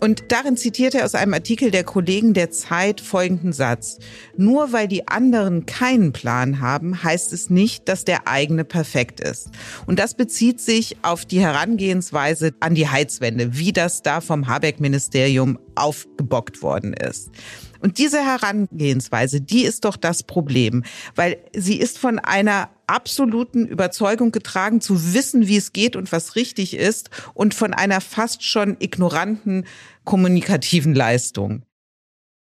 Und 0.00 0.32
darin 0.32 0.58
zitiert 0.58 0.94
er 0.94 1.06
aus 1.06 1.14
einem 1.14 1.32
Artikel 1.32 1.70
der 1.70 1.82
Kollegen 1.82 2.34
der 2.34 2.50
Zeit 2.50 3.00
folgenden 3.00 3.54
Satz. 3.54 3.98
Nur 4.36 4.72
weil 4.72 4.86
die 4.86 5.08
anderen 5.08 5.64
keinen 5.64 6.12
Plan 6.12 6.60
haben, 6.60 7.02
heißt 7.02 7.32
es 7.32 7.48
nicht, 7.48 7.88
dass 7.88 8.04
der 8.04 8.28
eigene 8.28 8.64
perfekt 8.64 9.20
ist. 9.20 9.48
Und 9.86 9.98
das 9.98 10.14
bezieht 10.14 10.60
sich 10.60 10.98
auf 11.00 11.24
die 11.24 11.40
Herangehensweise 11.40 12.52
an 12.60 12.74
die 12.74 12.88
Heizwende, 12.88 13.56
wie 13.56 13.72
das 13.72 14.02
da 14.02 14.20
vom 14.20 14.46
Habeck-Ministerium 14.46 15.58
aufgebockt 15.74 16.60
worden 16.60 16.92
ist. 16.92 17.30
Und 17.84 17.98
diese 17.98 18.24
Herangehensweise, 18.24 19.42
die 19.42 19.62
ist 19.62 19.84
doch 19.84 19.98
das 19.98 20.22
Problem, 20.22 20.84
weil 21.16 21.36
sie 21.52 21.76
ist 21.76 21.98
von 21.98 22.18
einer 22.18 22.70
absoluten 22.86 23.66
Überzeugung 23.66 24.32
getragen, 24.32 24.80
zu 24.80 25.12
wissen, 25.12 25.48
wie 25.48 25.58
es 25.58 25.74
geht 25.74 25.94
und 25.94 26.10
was 26.10 26.34
richtig 26.34 26.72
ist 26.78 27.10
und 27.34 27.52
von 27.52 27.74
einer 27.74 28.00
fast 28.00 28.42
schon 28.42 28.78
ignoranten 28.80 29.66
kommunikativen 30.04 30.94
Leistung. 30.94 31.66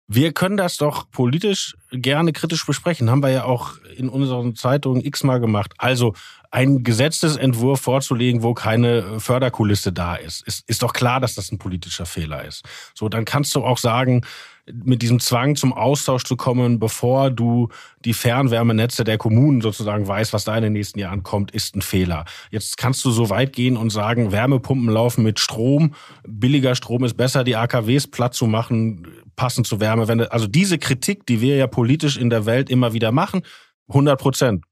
Wir 0.07 0.31
können 0.31 0.55
das 0.55 0.77
doch 0.77 1.11
politisch 1.11 1.75
gerne 1.91 2.31
kritisch 2.31 2.65
besprechen. 2.65 3.09
Haben 3.09 3.21
wir 3.21 3.29
ja 3.29 3.43
auch 3.43 3.73
in 3.97 4.07
unseren 4.07 4.55
Zeitungen 4.55 5.03
x-mal 5.03 5.41
gemacht. 5.41 5.73
Also 5.77 6.13
ein 6.51 6.83
Gesetzesentwurf 6.83 7.81
vorzulegen, 7.81 8.43
wo 8.43 8.53
keine 8.53 9.19
Förderkulisse 9.19 9.91
da 9.91 10.15
ist, 10.15 10.47
ist, 10.47 10.63
ist 10.69 10.83
doch 10.83 10.93
klar, 10.93 11.19
dass 11.19 11.35
das 11.35 11.51
ein 11.51 11.57
politischer 11.57 12.05
Fehler 12.05 12.45
ist. 12.45 12.63
So, 12.93 13.09
dann 13.09 13.25
kannst 13.25 13.53
du 13.55 13.65
auch 13.65 13.77
sagen, 13.77 14.23
mit 14.71 15.01
diesem 15.01 15.19
Zwang 15.19 15.55
zum 15.55 15.73
Austausch 15.73 16.23
zu 16.23 16.35
kommen, 16.35 16.79
bevor 16.79 17.31
du 17.31 17.69
die 18.03 18.13
Fernwärmenetze 18.13 19.03
der 19.03 19.17
Kommunen 19.17 19.61
sozusagen 19.61 20.07
weißt, 20.07 20.33
was 20.33 20.43
da 20.43 20.55
in 20.55 20.63
den 20.63 20.73
nächsten 20.73 20.99
Jahren 20.99 21.23
kommt, 21.23 21.51
ist 21.51 21.75
ein 21.75 21.81
Fehler. 21.81 22.25
Jetzt 22.51 22.77
kannst 22.77 23.03
du 23.05 23.11
so 23.11 23.29
weit 23.29 23.53
gehen 23.53 23.77
und 23.77 23.89
sagen, 23.89 24.31
Wärmepumpen 24.31 24.89
laufen 24.89 25.23
mit 25.23 25.39
Strom, 25.39 25.93
billiger 26.27 26.75
Strom 26.75 27.03
ist 27.03 27.15
besser, 27.15 27.43
die 27.43 27.55
AKWs 27.55 28.07
platt 28.07 28.33
zu 28.33 28.47
machen, 28.47 29.07
passend 29.35 29.67
zur 29.67 29.79
Wärmewende. 29.79 30.31
Also 30.31 30.47
diese 30.47 30.77
Kritik, 30.77 31.25
die 31.25 31.41
wir 31.41 31.55
ja 31.55 31.67
politisch 31.67 32.17
in 32.17 32.29
der 32.29 32.45
Welt 32.45 32.69
immer 32.69 32.93
wieder 32.93 33.11
machen, 33.11 33.41
100 33.89 34.19
Prozent. 34.19 34.65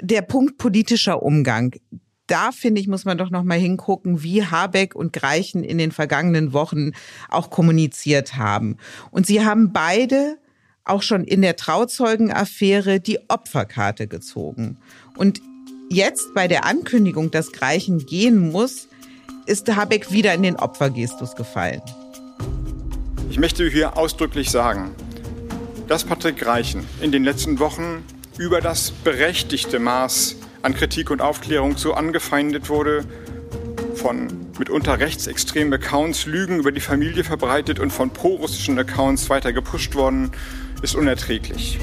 Der 0.00 0.22
Punkt 0.22 0.58
politischer 0.58 1.22
Umgang, 1.22 1.74
da 2.26 2.52
finde 2.52 2.80
ich, 2.80 2.88
muss 2.88 3.04
man 3.04 3.18
doch 3.18 3.30
noch 3.30 3.44
mal 3.44 3.58
hingucken, 3.58 4.22
wie 4.22 4.44
Habeck 4.44 4.94
und 4.94 5.12
Greichen 5.12 5.64
in 5.64 5.78
den 5.78 5.92
vergangenen 5.92 6.52
Wochen 6.52 6.92
auch 7.28 7.50
kommuniziert 7.50 8.36
haben. 8.36 8.76
Und 9.10 9.26
sie 9.26 9.44
haben 9.44 9.72
beide 9.72 10.38
auch 10.84 11.02
schon 11.02 11.24
in 11.24 11.42
der 11.42 11.56
Trauzeugenaffäre 11.56 13.00
die 13.00 13.18
Opferkarte 13.28 14.06
gezogen. 14.06 14.78
Und 15.16 15.40
jetzt 15.90 16.34
bei 16.34 16.48
der 16.48 16.64
Ankündigung, 16.64 17.30
dass 17.30 17.52
Greichen 17.52 18.06
gehen 18.06 18.50
muss, 18.50 18.88
ist 19.46 19.74
Habeck 19.74 20.10
wieder 20.10 20.34
in 20.34 20.42
den 20.42 20.56
Opfergestus 20.56 21.34
gefallen. 21.34 21.82
Ich 23.30 23.38
möchte 23.38 23.68
hier 23.68 23.96
ausdrücklich 23.96 24.50
sagen, 24.50 24.94
dass 25.88 26.04
Patrick 26.04 26.36
Greichen 26.36 26.84
in 27.00 27.12
den 27.12 27.22
letzten 27.22 27.58
Wochen 27.58 28.04
über 28.38 28.60
das 28.60 28.90
berechtigte 28.90 29.78
Maß 29.78 30.36
an 30.66 30.74
Kritik 30.74 31.12
und 31.12 31.22
Aufklärung 31.22 31.76
so 31.76 31.94
angefeindet 31.94 32.68
wurde, 32.68 33.04
von 33.94 34.26
mitunter 34.58 34.98
rechtsextremen 34.98 35.72
Accounts 35.72 36.26
Lügen 36.26 36.58
über 36.58 36.72
die 36.72 36.80
Familie 36.80 37.22
verbreitet 37.22 37.78
und 37.78 37.92
von 37.92 38.10
prorussischen 38.10 38.76
Accounts 38.76 39.30
weiter 39.30 39.52
gepusht 39.52 39.94
worden, 39.94 40.32
ist 40.82 40.96
unerträglich. 40.96 41.78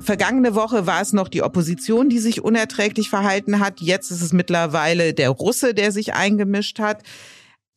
Vergangene 0.00 0.54
Woche 0.54 0.86
war 0.86 1.00
es 1.00 1.14
noch 1.14 1.28
die 1.28 1.42
Opposition, 1.42 2.10
die 2.10 2.18
sich 2.18 2.44
unerträglich 2.44 3.08
verhalten 3.08 3.58
hat. 3.58 3.80
Jetzt 3.80 4.10
ist 4.10 4.20
es 4.20 4.34
mittlerweile 4.34 5.14
der 5.14 5.30
Russe, 5.30 5.72
der 5.72 5.92
sich 5.92 6.12
eingemischt 6.12 6.78
hat. 6.78 7.02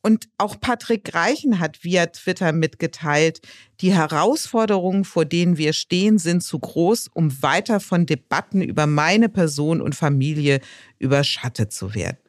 Und 0.08 0.30
auch 0.38 0.58
Patrick 0.62 1.14
Reichen 1.14 1.60
hat 1.60 1.84
via 1.84 2.06
Twitter 2.06 2.54
mitgeteilt, 2.54 3.42
die 3.82 3.94
Herausforderungen, 3.94 5.04
vor 5.04 5.26
denen 5.26 5.58
wir 5.58 5.74
stehen, 5.74 6.18
sind 6.18 6.44
zu 6.44 6.60
groß, 6.60 7.10
um 7.14 7.44
weiter 7.44 7.82
von 7.82 8.06
Debatten 8.06 8.62
über 8.62 8.88
meine 8.88 9.28
Person 9.28 9.82
und 9.82 9.96
Familie 9.96 10.62
überschattet 10.98 11.74
zu 11.74 11.94
werden. 11.94 12.20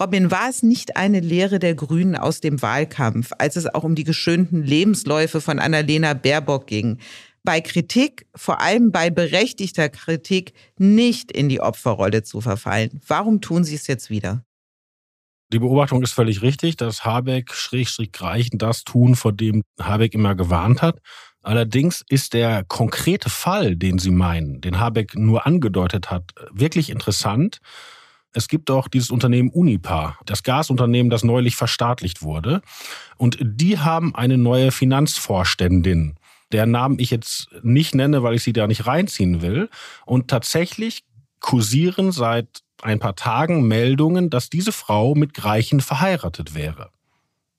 Robin, 0.00 0.32
war 0.32 0.50
es 0.50 0.64
nicht 0.64 0.96
eine 0.96 1.20
Lehre 1.20 1.60
der 1.60 1.76
Grünen 1.76 2.16
aus 2.16 2.40
dem 2.40 2.62
Wahlkampf, 2.62 3.30
als 3.38 3.54
es 3.54 3.72
auch 3.72 3.84
um 3.84 3.94
die 3.94 4.02
geschönten 4.02 4.64
Lebensläufe 4.64 5.40
von 5.40 5.60
Annalena 5.60 6.14
Baerbock 6.14 6.66
ging? 6.66 6.98
Bei 7.44 7.60
Kritik, 7.60 8.26
vor 8.34 8.60
allem 8.60 8.90
bei 8.90 9.08
berechtigter 9.10 9.88
Kritik, 9.88 10.52
nicht 10.78 11.30
in 11.30 11.48
die 11.48 11.60
Opferrolle 11.60 12.24
zu 12.24 12.40
verfallen. 12.40 13.00
Warum 13.06 13.40
tun 13.40 13.62
Sie 13.62 13.76
es 13.76 13.86
jetzt 13.86 14.10
wieder? 14.10 14.44
Die 15.52 15.58
Beobachtung 15.58 16.02
ist 16.02 16.12
völlig 16.12 16.42
richtig, 16.42 16.76
dass 16.76 17.04
Habeck 17.04 17.52
schrägstrich 17.52 18.12
Greichen 18.12 18.58
das 18.58 18.84
tun, 18.84 19.16
vor 19.16 19.32
dem 19.32 19.62
Habeck 19.80 20.14
immer 20.14 20.34
gewarnt 20.34 20.80
hat. 20.80 21.00
Allerdings 21.42 22.04
ist 22.08 22.34
der 22.34 22.64
konkrete 22.64 23.30
Fall, 23.30 23.74
den 23.74 23.98
Sie 23.98 24.10
meinen, 24.10 24.60
den 24.60 24.78
Habeck 24.78 25.16
nur 25.16 25.46
angedeutet 25.46 26.10
hat, 26.10 26.32
wirklich 26.52 26.90
interessant. 26.90 27.60
Es 28.32 28.46
gibt 28.46 28.68
doch 28.68 28.86
dieses 28.86 29.10
Unternehmen 29.10 29.50
Unipa, 29.50 30.18
das 30.24 30.44
Gasunternehmen, 30.44 31.10
das 31.10 31.24
neulich 31.24 31.56
verstaatlicht 31.56 32.22
wurde. 32.22 32.62
Und 33.16 33.38
die 33.40 33.78
haben 33.78 34.14
eine 34.14 34.38
neue 34.38 34.70
Finanzvorständin, 34.70 36.14
der 36.52 36.66
Namen 36.66 36.98
ich 37.00 37.10
jetzt 37.10 37.48
nicht 37.62 37.94
nenne, 37.94 38.22
weil 38.22 38.34
ich 38.34 38.44
sie 38.44 38.52
da 38.52 38.68
nicht 38.68 38.86
reinziehen 38.86 39.42
will. 39.42 39.68
Und 40.06 40.28
tatsächlich 40.28 41.02
kursieren 41.40 42.12
seit 42.12 42.60
ein 42.82 42.98
paar 42.98 43.16
Tagen 43.16 43.66
Meldungen, 43.66 44.30
dass 44.30 44.50
diese 44.50 44.72
Frau 44.72 45.14
mit 45.14 45.34
Greichen 45.34 45.80
verheiratet 45.80 46.54
wäre. 46.54 46.90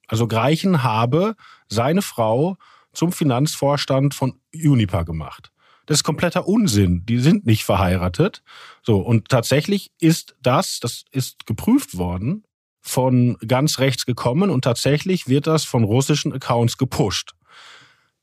Also 0.07 0.27
Greichen 0.27 0.83
habe 0.83 1.35
seine 1.67 2.01
Frau 2.01 2.57
zum 2.93 3.11
Finanzvorstand 3.11 4.13
von 4.13 4.39
Unipa 4.53 5.03
gemacht. 5.03 5.51
Das 5.85 5.99
ist 5.99 6.03
kompletter 6.03 6.47
Unsinn. 6.47 7.05
Die 7.05 7.19
sind 7.19 7.45
nicht 7.45 7.63
verheiratet. 7.63 8.43
So. 8.83 8.99
Und 8.99 9.29
tatsächlich 9.29 9.91
ist 9.99 10.35
das, 10.41 10.79
das 10.79 11.05
ist 11.11 11.45
geprüft 11.45 11.97
worden, 11.97 12.43
von 12.81 13.37
ganz 13.47 13.79
rechts 13.79 14.05
gekommen 14.05 14.49
und 14.49 14.63
tatsächlich 14.63 15.27
wird 15.27 15.47
das 15.47 15.65
von 15.65 15.83
russischen 15.83 16.33
Accounts 16.33 16.77
gepusht. 16.77 17.33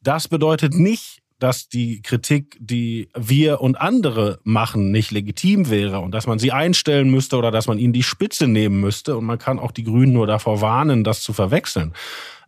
Das 0.01 0.29
bedeutet 0.29 0.75
nicht, 0.75 1.21
dass 1.39 1.69
die 1.69 2.03
Kritik, 2.03 2.57
die 2.61 3.09
wir 3.17 3.61
und 3.61 3.77
andere 3.77 4.41
machen, 4.43 4.91
nicht 4.91 5.11
legitim 5.11 5.71
wäre 5.71 6.01
und 6.01 6.13
dass 6.13 6.27
man 6.27 6.39
sie 6.39 6.53
einstellen 6.53 7.11
müsste 7.11 7.37
oder 7.37 7.51
dass 7.51 7.69
man 7.69 7.79
ihnen 7.79 7.93
die 7.93 8.03
Spitze 8.03 8.49
nehmen 8.49 8.81
müsste. 8.81 9.17
Und 9.17 9.25
man 9.25 9.39
kann 9.39 9.59
auch 9.59 9.71
die 9.71 9.85
Grünen 9.85 10.13
nur 10.13 10.27
davor 10.27 10.61
warnen, 10.61 11.05
das 11.05 11.23
zu 11.23 11.33
verwechseln. 11.33 11.95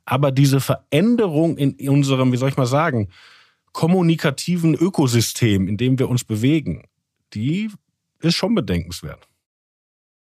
Aber 0.04 0.32
diese 0.32 0.60
Veränderung 0.60 1.56
in 1.56 1.88
unserem, 1.88 2.32
wie 2.32 2.36
soll 2.36 2.48
ich 2.48 2.56
mal 2.56 2.66
sagen, 2.66 3.08
kommunikativen 3.72 4.74
Ökosystem, 4.74 5.68
in 5.68 5.76
dem 5.76 5.98
wir 5.98 6.08
uns 6.08 6.24
bewegen, 6.24 6.82
die 7.34 7.70
ist 8.20 8.34
schon 8.34 8.54
bedenkenswert. 8.54 9.28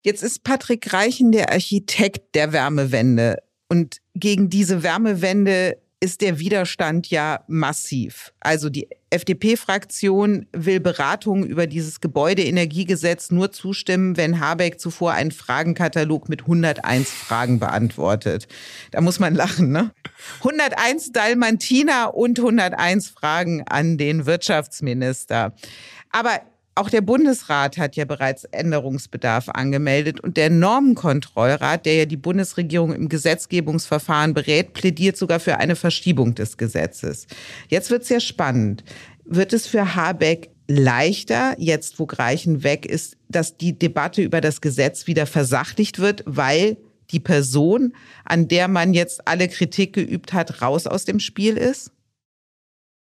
Jetzt 0.02 0.22
ist 0.22 0.44
Patrick 0.44 0.92
Reichen 0.92 1.32
der 1.32 1.52
Architekt 1.52 2.34
der 2.34 2.52
Wärmewende. 2.52 3.38
Und 3.68 3.98
gegen 4.14 4.50
diese 4.50 4.82
Wärmewende 4.82 5.78
ist 6.00 6.22
der 6.22 6.38
Widerstand 6.38 7.10
ja 7.10 7.44
massiv. 7.46 8.32
Also 8.40 8.70
die 8.70 8.88
FDP-Fraktion 9.10 10.46
will 10.52 10.80
Beratungen 10.80 11.44
über 11.44 11.66
dieses 11.66 12.00
Gebäudeenergiegesetz 12.00 13.30
nur 13.30 13.52
zustimmen, 13.52 14.16
wenn 14.16 14.40
Habeck 14.40 14.80
zuvor 14.80 15.12
einen 15.12 15.30
Fragenkatalog 15.30 16.30
mit 16.30 16.42
101 16.42 17.10
Fragen 17.10 17.60
beantwortet. 17.60 18.48
Da 18.92 19.02
muss 19.02 19.18
man 19.18 19.34
lachen, 19.34 19.72
ne? 19.72 19.90
101 20.38 21.12
Dalmantina 21.12 22.06
und 22.06 22.38
101 22.38 23.08
Fragen 23.08 23.64
an 23.68 23.98
den 23.98 24.24
Wirtschaftsminister. 24.24 25.52
Aber 26.12 26.40
auch 26.80 26.88
der 26.88 27.02
Bundesrat 27.02 27.76
hat 27.76 27.94
ja 27.96 28.06
bereits 28.06 28.44
Änderungsbedarf 28.44 29.50
angemeldet 29.50 30.18
und 30.20 30.38
der 30.38 30.48
Normenkontrollrat, 30.48 31.84
der 31.84 31.94
ja 31.94 32.04
die 32.06 32.16
Bundesregierung 32.16 32.94
im 32.94 33.10
Gesetzgebungsverfahren 33.10 34.32
berät, 34.32 34.72
plädiert 34.72 35.18
sogar 35.18 35.40
für 35.40 35.58
eine 35.58 35.76
Verschiebung 35.76 36.34
des 36.34 36.56
Gesetzes. 36.56 37.26
Jetzt 37.68 37.90
wird 37.90 38.04
es 38.04 38.08
ja 38.08 38.18
spannend. 38.18 38.82
Wird 39.26 39.52
es 39.52 39.66
für 39.66 39.94
Habeck 39.94 40.48
leichter, 40.68 41.54
jetzt 41.58 41.98
wo 41.98 42.06
Greichen 42.06 42.62
weg 42.62 42.86
ist, 42.86 43.18
dass 43.28 43.58
die 43.58 43.78
Debatte 43.78 44.22
über 44.22 44.40
das 44.40 44.62
Gesetz 44.62 45.06
wieder 45.06 45.26
versachlicht 45.26 45.98
wird, 45.98 46.22
weil 46.24 46.78
die 47.10 47.20
Person, 47.20 47.92
an 48.24 48.48
der 48.48 48.68
man 48.68 48.94
jetzt 48.94 49.28
alle 49.28 49.48
Kritik 49.48 49.92
geübt 49.92 50.32
hat, 50.32 50.62
raus 50.62 50.86
aus 50.86 51.04
dem 51.04 51.20
Spiel 51.20 51.58
ist? 51.58 51.92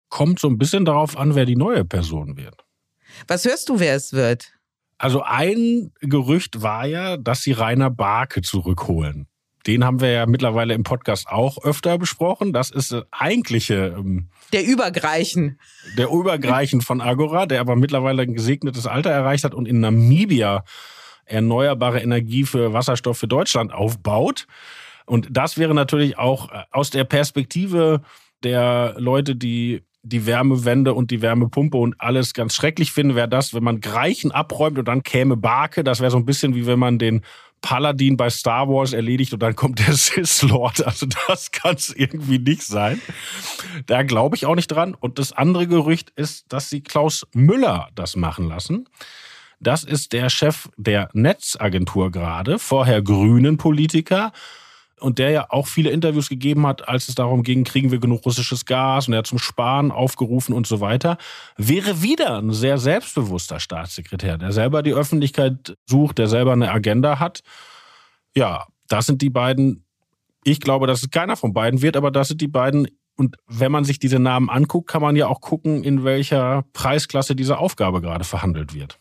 Kommt 0.09 0.39
so 0.39 0.49
ein 0.49 0.57
bisschen 0.57 0.87
darauf 0.87 1.19
an, 1.19 1.35
wer 1.35 1.45
die 1.45 1.57
neue 1.57 1.85
Person 1.85 2.39
wird. 2.39 2.65
Was 3.27 3.45
hörst 3.45 3.69
du, 3.69 3.81
wer 3.81 3.95
es 3.95 4.13
wird? 4.13 4.53
Also 4.99 5.23
ein 5.23 5.93
Gerücht 6.01 6.63
war 6.63 6.87
ja, 6.87 7.17
dass 7.17 7.43
sie 7.43 7.53
Rainer 7.53 7.91
Barke 7.91 8.43
zurückholen. 8.43 9.29
Den 9.67 9.85
haben 9.85 10.01
wir 10.01 10.11
ja 10.11 10.27
mittlerweile 10.27 10.75
im 10.75 10.83
Podcast 10.83 11.29
auch 11.29 11.63
öfter 11.63 11.99
besprochen. 11.99 12.53
Das 12.53 12.71
ist 12.71 12.93
äh, 12.93 13.03
eigentliche. 13.11 13.95
Ähm, 13.99 14.29
der 14.53 14.67
Übergreichen. 14.67 15.61
Der 15.97 16.09
Übergreichen 16.11 16.81
von 16.81 17.01
Agora, 17.01 17.47
der 17.47 17.61
aber 17.61 17.77
mittlerweile 17.77 18.23
ein 18.23 18.35
gesegnetes 18.35 18.87
Alter 18.87 19.11
erreicht 19.11 19.45
hat 19.45 19.55
und 19.55 19.67
in 19.67 19.81
Namibia 19.81 20.65
erneuerbare 21.27 22.01
Energie 22.01 22.45
für 22.45 22.73
Wasserstoff 22.73 23.19
für 23.19 23.29
Deutschland 23.29 23.73
aufbaut. 23.73 24.47
Und 25.05 25.29
das 25.31 25.59
wäre 25.59 25.75
natürlich 25.75 26.19
auch 26.19 26.51
äh, 26.51 26.65
aus 26.71 26.91
der 26.91 27.05
Perspektive 27.05 28.03
der 28.43 28.95
Leute, 28.99 29.37
die 29.37 29.83
die 30.03 30.27
Wärmewende 30.27 30.95
und 30.95 31.11
die 31.11 31.23
Wärmepumpe 31.23 31.77
und 31.77 32.01
alles 32.01 32.33
ganz 32.33 32.55
schrecklich 32.55 32.93
finden, 32.93 33.15
wäre 33.15 33.29
das, 33.29 33.55
wenn 33.55 33.65
man 33.65 33.81
Greichen 33.81 34.31
abräumt 34.31 34.79
und 34.79 34.87
dann 34.87 35.03
käme 35.03 35.37
Barke. 35.37 35.85
Das 35.85 36.01
wäre 36.01 36.11
so 36.11 36.17
ein 36.17 36.25
bisschen 36.25 36.55
wie 36.55 36.67
wenn 36.67 36.79
man 36.79 36.99
den 36.99 37.23
Paladin 37.61 38.17
bei 38.17 38.31
Star 38.31 38.69
Wars 38.69 38.93
erledigt 38.93 39.33
und 39.33 39.43
dann 39.43 39.57
kommt 39.57 39.81
der 39.81 39.93
Sith 39.95 40.43
Lord. 40.43 40.87
Also 40.87 41.07
das 41.27 41.51
kann 41.51 41.75
es 41.75 41.95
irgendwie 41.95 42.39
nicht 42.39 42.63
sein. 42.63 43.01
Da 43.87 44.03
glaube 44.03 44.37
ich 44.37 44.47
auch 44.47 44.55
nicht 44.55 44.69
dran. 44.69 44.95
Und 44.95 45.19
das 45.19 45.33
andere 45.33 45.67
Gerücht 45.67 46.11
ist, 46.17 46.53
dass 46.53 46.71
sie 46.71 46.81
Klaus 46.81 47.27
Müller 47.33 47.89
das 47.95 48.17
machen 48.17 48.49
lassen. 48.49 48.89
Das 49.61 49.83
ist 49.83 50.13
der 50.13 50.31
Chef 50.31 50.69
der 50.77 51.11
Netzagentur 51.15 52.13
gerade, 52.13 52.61
vorher 52.61 53.03
Grünen 53.03 53.57
Politiker 53.57 54.33
und 55.01 55.19
der 55.19 55.31
ja 55.31 55.47
auch 55.51 55.67
viele 55.67 55.91
Interviews 55.91 56.29
gegeben 56.29 56.67
hat, 56.67 56.89
als 56.89 57.09
es 57.09 57.15
darum 57.15 57.43
ging, 57.43 57.65
kriegen 57.65 57.91
wir 57.91 57.99
genug 57.99 58.25
russisches 58.25 58.65
Gas 58.65 59.07
und 59.07 59.15
er 59.15 59.21
hat 59.21 59.27
zum 59.27 59.39
Sparen 59.39 59.91
aufgerufen 59.91 60.55
und 60.55 60.67
so 60.67 60.81
weiter, 60.81 61.19
wäre 61.57 62.03
wieder 62.03 62.39
ein 62.39 62.53
sehr 62.53 62.79
selbstbewusster 62.79 63.61
Staatssekretär, 63.61 64.39
der 64.39 64.53
selber 64.53 64.83
die 64.83 64.93
Öffentlichkeit 64.93 65.77
sucht, 65.87 66.19
der 66.19 66.29
selber 66.29 66.53
eine 66.53 66.71
Agenda 66.71 67.19
hat. 67.19 67.41
Ja, 68.35 68.67
das 68.89 69.07
sind 69.07 69.23
die 69.23 69.31
beiden. 69.31 69.85
Ich 70.45 70.61
glaube, 70.61 70.87
dass 70.87 71.03
es 71.03 71.11
keiner 71.11 71.37
von 71.37 71.53
beiden 71.53 71.83
wird, 71.83 71.97
aber 71.97 72.11
das 72.11 72.29
sind 72.29 72.41
die 72.41 72.49
beiden. 72.49 72.89
Und 73.17 73.37
wenn 73.47 73.73
man 73.73 73.85
sich 73.85 73.99
diese 73.99 74.19
Namen 74.19 74.49
anguckt, 74.49 74.89
kann 74.89 75.03
man 75.03 75.17
ja 75.17 75.27
auch 75.27 75.41
gucken, 75.41 75.83
in 75.83 76.05
welcher 76.05 76.65
Preisklasse 76.73 77.35
diese 77.35 77.59
Aufgabe 77.59 78.01
gerade 78.01 78.25
verhandelt 78.25 78.75
wird. 78.75 79.01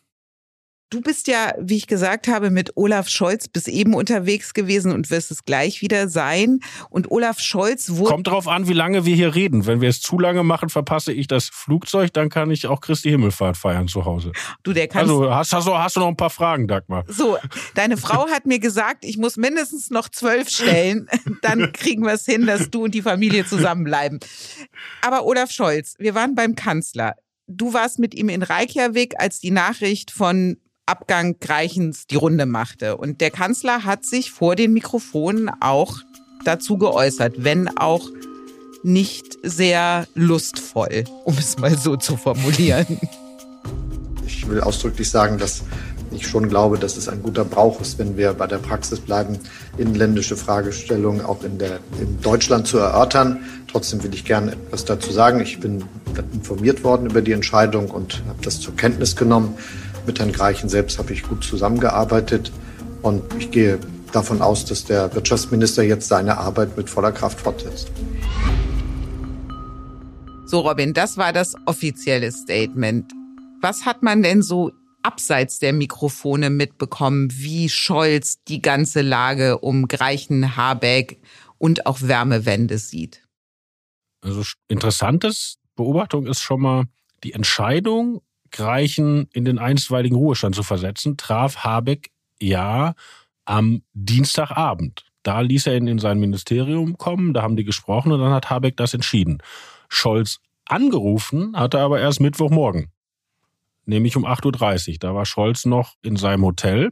Du 0.89 1.02
bist 1.02 1.28
ja, 1.28 1.54
wie 1.60 1.76
ich 1.76 1.88
gesagt 1.88 2.30
habe, 2.30 2.50
mit 2.50 2.78
Olaf 2.78 3.10
Scholz 3.10 3.50
bis 3.50 3.67
eben 3.67 3.93
unterwegs 3.93 4.54
gewesen 4.54 4.93
und 4.93 5.10
wirst 5.10 5.32
es 5.32 5.43
gleich 5.43 5.82
wieder 5.82 6.08
sein. 6.08 6.62
Und 6.89 7.12
Olaf 7.12 7.41
Scholz 7.41 7.89
wurde. 7.89 8.12
Kommt 8.12 8.28
drauf 8.28 8.47
an, 8.47 8.69
wie 8.69 8.73
lange 8.73 9.06
wir 9.06 9.13
hier 9.13 9.36
reden. 9.36 9.65
Wenn 9.65 9.82
wir 9.82 9.89
es 9.89 10.00
zu 10.00 10.17
lange 10.17 10.43
machen, 10.43 10.69
verpasse 10.69 11.12
ich 11.12 11.28
das 11.28 11.50
Flugzeug, 11.52 12.13
dann 12.13 12.30
kann 12.30 12.52
ich 12.52 12.67
auch 12.67 12.80
Christi 12.80 13.10
Himmelfahrt 13.10 13.58
feiern 13.58 13.89
zu 13.89 14.06
Hause. 14.06 14.32
Du, 14.63 14.71
der 14.71 14.88
kannst. 14.88 15.12
Also 15.12 15.30
hast, 15.30 15.52
hast, 15.52 15.67
du, 15.67 15.78
hast 15.78 15.97
du 15.97 16.00
noch 16.00 16.08
ein 16.08 16.15
paar 16.15 16.30
Fragen, 16.30 16.69
Dagmar? 16.69 17.04
So, 17.10 17.38
deine 17.76 17.97
Frau 17.97 18.30
hat 18.30 18.45
mir 18.45 18.60
gesagt, 18.60 19.04
ich 19.04 19.17
muss 19.17 19.36
mindestens 19.36 19.89
noch 19.89 20.08
zwölf 20.08 20.47
stellen. 20.47 21.10
Dann 21.41 21.73
kriegen 21.73 22.06
wir 22.06 22.13
es 22.13 22.23
hin, 22.23 22.45
dass 22.45 22.69
du 22.69 22.86
und 22.86 22.95
die 22.95 23.02
Familie 23.02 23.45
zusammenbleiben. 23.45 24.21
Aber 25.02 25.26
Olaf 25.26 25.52
Scholz, 25.52 25.95
wir 26.00 26.15
waren 26.15 26.34
beim 26.34 26.56
Kanzler. 26.56 27.15
Du 27.45 27.73
warst 27.73 28.00
mit 28.00 28.15
ihm 28.15 28.30
in 28.30 28.41
Reykjavik, 28.41 29.15
als 29.19 29.39
die 29.39 29.52
Nachricht 29.52 30.12
von 30.12 30.58
Abgang 30.88 31.36
Greichens 31.39 32.08
die 32.08 32.15
Runde 32.15 32.45
machte. 32.45 32.97
Und 32.97 33.21
der 33.21 33.30
Kanzler 33.30 33.84
hat 33.84 34.06
sich 34.06 34.32
vor 34.32 34.56
den 34.56 34.73
Mikrofonen 34.73 35.52
auch 35.60 35.97
dazu 36.45 36.78
geäußert, 36.78 37.36
wenn 37.43 37.78
auch 37.78 38.10
nicht 38.84 39.38
sehr 39.43 40.08
lustvoll, 40.15 41.04
um 41.26 41.38
es 41.38 41.58
mal 41.58 41.78
so 41.78 41.97
zu 41.97 42.15
formulieren. 42.15 43.00
Ich 44.26 44.47
will 44.47 44.62
ausdrücklich 44.62 45.10
sagen, 45.10 45.38
dass 45.38 45.63
ich 46.12 46.28
schon 46.28 46.47
glaube, 46.47 46.78
dass 46.78 46.95
es 46.95 47.10
ein 47.10 47.21
guter 47.21 47.43
Brauch 47.43 47.82
ist, 47.82 48.00
wenn 48.00 48.15
wir 48.15 48.34
bei 48.34 48.47
der 48.47 48.58
Praxis 48.60 49.00
bleiben, 49.00 49.39
inländische 49.78 50.38
Fragestellungen 50.38 51.26
auch 51.26 51.43
in, 51.43 51.58
der, 51.58 51.80
in 52.00 52.21
Deutschland 52.21 52.65
zu 52.65 52.78
erörtern. 52.78 53.39
Trotzdem 53.69 54.04
will 54.04 54.13
ich 54.13 54.23
gerne 54.23 54.54
etwas 54.54 54.86
dazu 54.86 55.12
sagen. 55.12 55.41
Ich 55.41 55.60
bin 55.60 55.84
informiert 56.34 56.84
worden 56.84 57.10
über 57.10 57.21
die 57.21 57.34
Entscheidung 57.34 57.89
und 57.89 58.23
habe 58.28 58.41
das 58.41 58.62
zur 58.62 58.76
Kenntnis 58.76 59.15
genommen. 59.15 59.56
Mit 60.08 60.20
Herrn 60.20 60.32
Greichen 60.32 60.70
selbst 60.70 60.98
habe 61.00 61.12
ich 61.12 61.22
gut 61.22 61.43
zusammengearbeitet 61.43 62.54
und 63.02 63.22
ich 63.38 63.52
gehe 63.52 63.78
davon 64.13 64.41
aus, 64.41 64.63
dass 64.63 64.86
der 64.86 65.13
Wirtschaftsminister 65.13 65.84
jetzt 65.84 66.08
seine 66.08 66.38
Arbeit 66.38 66.78
mit 66.78 66.89
voller 66.89 67.12
Kraft 67.12 67.41
fortsetzt. 67.41 67.91
So, 70.46 70.62
Robin, 70.62 70.93
das 70.93 71.17
war 71.17 71.34
das 71.34 71.56
offizielle 71.65 72.32
Statement. 72.32 73.12
Was 73.62 73.86
hat 73.86 74.02
man 74.02 74.24
denn 74.24 74.41
so 74.41 74.72
abseits 75.04 75.60
der 75.60 75.74
Mikrofone 75.74 76.50
mitbekommen, 76.50 77.30
wie 77.34 77.67
Scholz 77.67 78.41
die 78.46 78.62
ganze 78.62 79.02
Lage 79.02 79.58
um 79.58 79.89
Greichen, 79.89 80.56
Habeck 80.56 81.20
und 81.58 81.86
auch 81.86 82.02
Wärmewende 82.02 82.78
sieht? 82.78 83.28
Also 84.22 84.43
interessantes 84.70 85.58
Beobachtung 85.76 86.28
ist 86.28 86.41
schon 86.41 86.62
mal 86.62 86.86
die 87.24 87.34
Entscheidung, 87.34 88.22
Greichen 88.52 89.28
in 89.34 89.46
den 89.46 89.60
einstweiligen 89.60 90.18
Ruhestand 90.18 90.56
zu 90.56 90.64
versetzen, 90.64 91.18
traf 91.18 91.58
Habeck 91.58 92.12
ja 92.40 92.94
am 93.46 93.82
Dienstagabend. 93.94 95.06
Da 95.24 95.42
ließ 95.42 95.68
er 95.68 95.76
ihn 95.76 95.88
in 95.88 96.00
sein 96.00 96.20
Ministerium 96.20 96.98
kommen, 96.98 97.34
da 97.34 97.42
haben 97.42 97.58
die 97.58 97.64
gesprochen 97.64 98.12
und 98.12 98.20
dann 98.20 98.32
hat 98.32 98.50
Habeck 98.50 98.78
das 98.78 98.94
entschieden. 98.94 99.40
Scholz 99.90 100.40
angerufen 100.66 101.56
hat 101.58 101.74
er 101.74 101.82
aber 101.82 102.00
erst 102.00 102.20
Mittwochmorgen, 102.20 102.92
nämlich 103.86 104.16
um 104.16 104.26
8.30 104.26 104.90
Uhr. 104.90 104.96
Da 105.00 105.16
war 105.16 105.26
Scholz 105.26 105.66
noch 105.66 105.96
in 106.02 106.16
seinem 106.16 106.44
Hotel. 106.44 106.92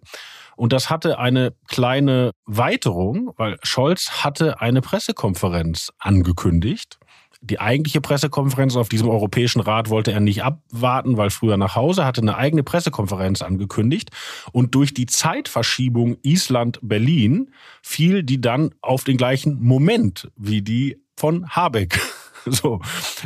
Und 0.58 0.72
das 0.72 0.90
hatte 0.90 1.20
eine 1.20 1.54
kleine 1.68 2.32
Weiterung, 2.46 3.32
weil 3.36 3.58
Scholz 3.64 4.24
hatte 4.24 4.62
eine 4.62 4.82
Pressekonferenz 4.82 5.92
angekündigt 6.00 6.98
die 7.46 7.60
eigentliche 7.60 8.02
Pressekonferenz 8.02 8.76
auf 8.76 8.90
diesem 8.90 9.10
Europäischen 9.10 9.62
Rat 9.62 9.90
wollte 9.90 10.12
er 10.12 10.20
nicht 10.20 10.44
abwarten, 10.44 11.18
weil 11.18 11.30
früher 11.30 11.58
nach 11.58 11.76
Hause 11.76 12.06
hatte 12.06 12.22
eine 12.22 12.38
eigene 12.38 12.64
Pressekonferenz 12.64 13.42
angekündigt. 13.42 14.10
Und 14.52 14.76
durch 14.76 14.94
die 14.94 15.06
Zeitverschiebung 15.06 16.18
Island-Berlin 16.24 17.52
fiel 17.82 18.24
die 18.24 18.42
dann 18.42 18.74
auf 18.82 19.04
den 19.04 19.18
gleichen 19.18 19.62
Moment 19.62 20.30
wie 20.36 20.62
die 20.62 21.00
von 21.16 21.50
Habeck. 21.50 22.00
So, 22.48 22.80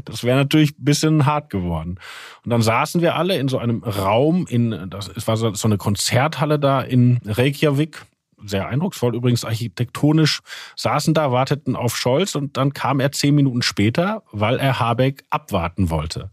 das 0.06 0.24
wäre 0.24 0.38
natürlich 0.38 0.80
ein 0.80 0.86
bisschen 0.86 1.26
hart 1.26 1.50
geworden. 1.50 2.00
Und 2.46 2.52
dann 2.52 2.62
saßen 2.62 3.02
wir 3.02 3.16
alle 3.18 3.38
in 3.38 3.50
so 3.50 3.58
einem 3.58 3.84
Raum 3.84 4.48
in, 4.48 4.90
das 4.90 5.28
war 5.28 5.36
so 5.36 5.68
eine 5.68 5.76
Konzerthalle 5.76 6.58
da 6.58 6.80
in 6.80 7.20
Reykjavik 7.26 8.06
sehr 8.46 8.68
eindrucksvoll 8.68 9.16
übrigens 9.16 9.46
architektonisch, 9.46 10.40
saßen 10.76 11.14
da, 11.14 11.32
warteten 11.32 11.76
auf 11.76 11.96
Scholz 11.96 12.36
und 12.36 12.58
dann 12.58 12.74
kam 12.74 13.00
er 13.00 13.12
zehn 13.12 13.36
Minuten 13.36 13.62
später, 13.62 14.24
weil 14.32 14.58
er 14.58 14.80
Habeck 14.80 15.24
abwarten 15.30 15.90
wollte. 15.90 16.32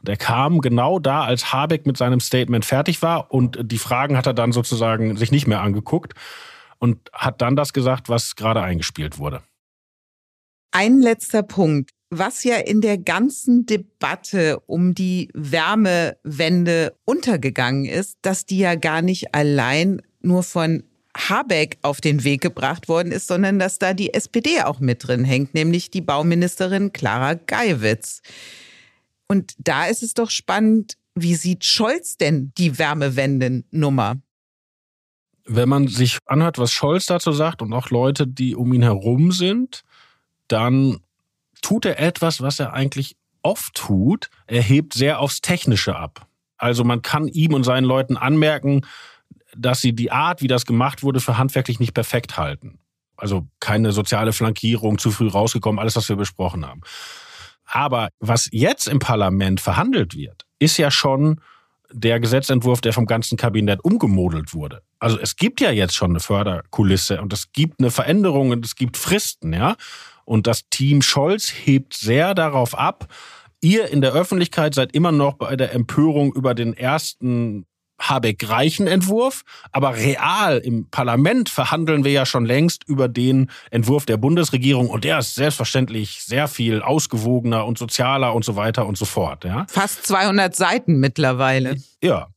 Und 0.00 0.08
er 0.08 0.16
kam 0.16 0.60
genau 0.60 0.98
da, 0.98 1.24
als 1.24 1.52
Habeck 1.52 1.86
mit 1.86 1.96
seinem 1.96 2.20
Statement 2.20 2.64
fertig 2.64 3.02
war 3.02 3.32
und 3.32 3.58
die 3.62 3.78
Fragen 3.78 4.16
hat 4.16 4.26
er 4.26 4.34
dann 4.34 4.52
sozusagen 4.52 5.16
sich 5.16 5.30
nicht 5.30 5.46
mehr 5.46 5.60
angeguckt 5.60 6.14
und 6.78 7.10
hat 7.12 7.40
dann 7.40 7.56
das 7.56 7.72
gesagt, 7.72 8.08
was 8.08 8.36
gerade 8.36 8.62
eingespielt 8.62 9.18
wurde. 9.18 9.42
Ein 10.72 11.00
letzter 11.00 11.42
Punkt. 11.42 11.90
Was 12.10 12.44
ja 12.44 12.56
in 12.56 12.80
der 12.80 12.98
ganzen 12.98 13.66
Debatte 13.66 14.60
um 14.66 14.94
die 14.94 15.28
Wärmewende 15.34 16.94
untergegangen 17.04 17.84
ist, 17.84 18.18
dass 18.22 18.46
die 18.46 18.58
ja 18.58 18.76
gar 18.76 19.02
nicht 19.02 19.34
allein 19.34 20.00
nur 20.20 20.44
von 20.44 20.84
Habeck 21.16 21.78
auf 21.82 22.00
den 22.00 22.24
Weg 22.24 22.40
gebracht 22.40 22.88
worden 22.88 23.12
ist, 23.12 23.26
sondern 23.26 23.58
dass 23.58 23.78
da 23.78 23.94
die 23.94 24.14
SPD 24.14 24.62
auch 24.62 24.80
mit 24.80 25.06
drin 25.06 25.24
hängt, 25.24 25.54
nämlich 25.54 25.90
die 25.90 26.00
Bauministerin 26.00 26.92
Clara 26.92 27.34
Geiwitz. 27.34 28.22
Und 29.28 29.54
da 29.58 29.86
ist 29.86 30.02
es 30.02 30.14
doch 30.14 30.30
spannend, 30.30 30.96
wie 31.14 31.34
sieht 31.34 31.64
Scholz 31.64 32.16
denn 32.16 32.52
die 32.58 32.78
Wärmewenden-Nummer? 32.78 34.16
Wenn 35.46 35.68
man 35.68 35.88
sich 35.88 36.18
anhört, 36.26 36.58
was 36.58 36.72
Scholz 36.72 37.06
dazu 37.06 37.32
sagt 37.32 37.62
und 37.62 37.72
auch 37.72 37.90
Leute, 37.90 38.26
die 38.26 38.54
um 38.54 38.72
ihn 38.72 38.82
herum 38.82 39.32
sind, 39.32 39.82
dann 40.48 40.98
tut 41.62 41.84
er 41.84 41.98
etwas, 41.98 42.40
was 42.40 42.60
er 42.60 42.72
eigentlich 42.72 43.16
oft 43.42 43.74
tut. 43.74 44.28
Er 44.46 44.62
hebt 44.62 44.92
sehr 44.94 45.20
aufs 45.20 45.40
Technische 45.40 45.96
ab. 45.96 46.26
Also 46.58 46.84
man 46.84 47.02
kann 47.02 47.28
ihm 47.28 47.54
und 47.54 47.64
seinen 47.64 47.84
Leuten 47.84 48.16
anmerken, 48.16 48.82
dass 49.56 49.80
sie 49.80 49.94
die 49.94 50.10
Art, 50.10 50.42
wie 50.42 50.48
das 50.48 50.66
gemacht 50.66 51.02
wurde, 51.02 51.20
für 51.20 51.38
handwerklich 51.38 51.80
nicht 51.80 51.94
perfekt 51.94 52.36
halten. 52.36 52.78
Also 53.16 53.46
keine 53.60 53.92
soziale 53.92 54.32
Flankierung, 54.32 54.98
zu 54.98 55.10
früh 55.10 55.28
rausgekommen, 55.28 55.78
alles, 55.78 55.96
was 55.96 56.08
wir 56.08 56.16
besprochen 56.16 56.66
haben. 56.66 56.82
Aber 57.64 58.10
was 58.20 58.48
jetzt 58.52 58.88
im 58.88 58.98
Parlament 58.98 59.60
verhandelt 59.60 60.14
wird, 60.14 60.46
ist 60.58 60.76
ja 60.76 60.90
schon 60.90 61.40
der 61.92 62.20
Gesetzentwurf, 62.20 62.80
der 62.80 62.92
vom 62.92 63.06
ganzen 63.06 63.36
Kabinett 63.36 63.84
umgemodelt 63.84 64.54
wurde. 64.54 64.82
Also 64.98 65.18
es 65.18 65.36
gibt 65.36 65.60
ja 65.60 65.70
jetzt 65.70 65.94
schon 65.94 66.10
eine 66.10 66.20
Förderkulisse 66.20 67.20
und 67.20 67.32
es 67.32 67.52
gibt 67.52 67.80
eine 67.80 67.90
Veränderung 67.90 68.50
und 68.50 68.64
es 68.64 68.74
gibt 68.74 68.96
Fristen, 68.96 69.52
ja. 69.52 69.76
Und 70.24 70.46
das 70.46 70.68
Team 70.68 71.02
Scholz 71.02 71.52
hebt 71.52 71.94
sehr 71.94 72.34
darauf 72.34 72.76
ab. 72.76 73.06
Ihr 73.60 73.88
in 73.88 74.00
der 74.00 74.12
Öffentlichkeit 74.12 74.74
seid 74.74 74.92
immer 74.92 75.12
noch 75.12 75.34
bei 75.34 75.56
der 75.56 75.72
Empörung 75.72 76.32
über 76.34 76.54
den 76.54 76.74
ersten 76.74 77.64
Habeck-reichen 77.98 78.86
Entwurf, 78.86 79.42
aber 79.72 79.96
real 79.96 80.58
im 80.58 80.88
Parlament 80.90 81.48
verhandeln 81.48 82.04
wir 82.04 82.12
ja 82.12 82.26
schon 82.26 82.44
längst 82.44 82.84
über 82.86 83.08
den 83.08 83.50
Entwurf 83.70 84.06
der 84.06 84.16
Bundesregierung 84.16 84.88
und 84.88 85.04
der 85.04 85.18
ist 85.18 85.34
selbstverständlich 85.34 86.22
sehr 86.22 86.48
viel 86.48 86.82
ausgewogener 86.82 87.66
und 87.66 87.78
sozialer 87.78 88.34
und 88.34 88.44
so 88.44 88.56
weiter 88.56 88.86
und 88.86 88.98
so 88.98 89.04
fort. 89.04 89.44
Ja? 89.44 89.66
Fast 89.68 90.06
200 90.06 90.54
Seiten 90.54 90.98
mittlerweile. 90.98 91.76
Ja. 92.02 92.28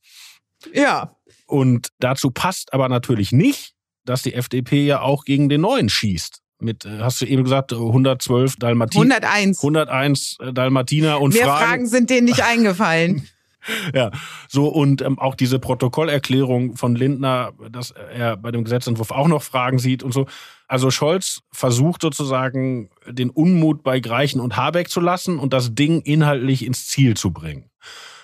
Ja. 0.74 1.15
Und 1.45 1.89
dazu 2.00 2.32
passt 2.32 2.74
aber 2.74 2.89
natürlich 2.89 3.32
nicht, 3.32 3.74
dass 4.06 4.22
die 4.22 4.34
FDP 4.34 4.86
ja 4.86 5.02
auch 5.02 5.26
gegen 5.26 5.50
den 5.50 5.62
neuen 5.62 5.89
schießt 5.89 6.41
mit, 6.62 6.86
äh, 6.86 7.00
hast 7.00 7.22
du 7.22 7.26
eben 7.26 7.43
gesagt, 7.43 7.74
112 7.74 8.58
Dalmatiner. 8.58 9.15
101. 9.15 9.63
101 9.63 10.38
Dalmatiner 10.54 11.22
und 11.22 11.34
Mehr 11.34 11.45
Fragen. 11.45 11.65
Fragen 11.65 11.88
sind 11.88 12.10
denen 12.10 12.26
nicht 12.26 12.43
eingefallen. 12.43 13.28
Ja, 13.93 14.12
so 14.48 14.67
und 14.67 15.02
ähm, 15.02 15.19
auch 15.19 15.36
diese 15.36 15.60
Protokollerklärung 15.60 16.76
von 16.76 16.95
Lindner, 16.95 17.54
dass 17.72 17.91
er 17.91 18.38
bei 18.38 18.52
dem 18.52 18.63
Gesetzentwurf 18.63 19.12
auch 19.12 19.28
noch 19.28 19.43
Fragen 19.43 19.80
sieht 19.80 20.04
und 20.04 20.13
so. 20.13 20.28
Also 20.67 20.91
Scholz 20.91 21.41
versucht 21.52 22.02
sozusagen 22.02 22.89
den 23.08 23.30
Unmut 23.30 23.84
bei 23.84 24.00
Greichen 24.00 24.39
und 24.39 24.56
Habeck 24.56 24.89
zu 24.89 25.00
lassen 25.00 25.39
und 25.39 25.54
das 25.54 25.74
Ding 25.74 26.02
inhaltlich 26.02 26.65
ins 26.65 26.88
Ziel 26.88 27.17
zu 27.17 27.32
bringen. 27.32 27.69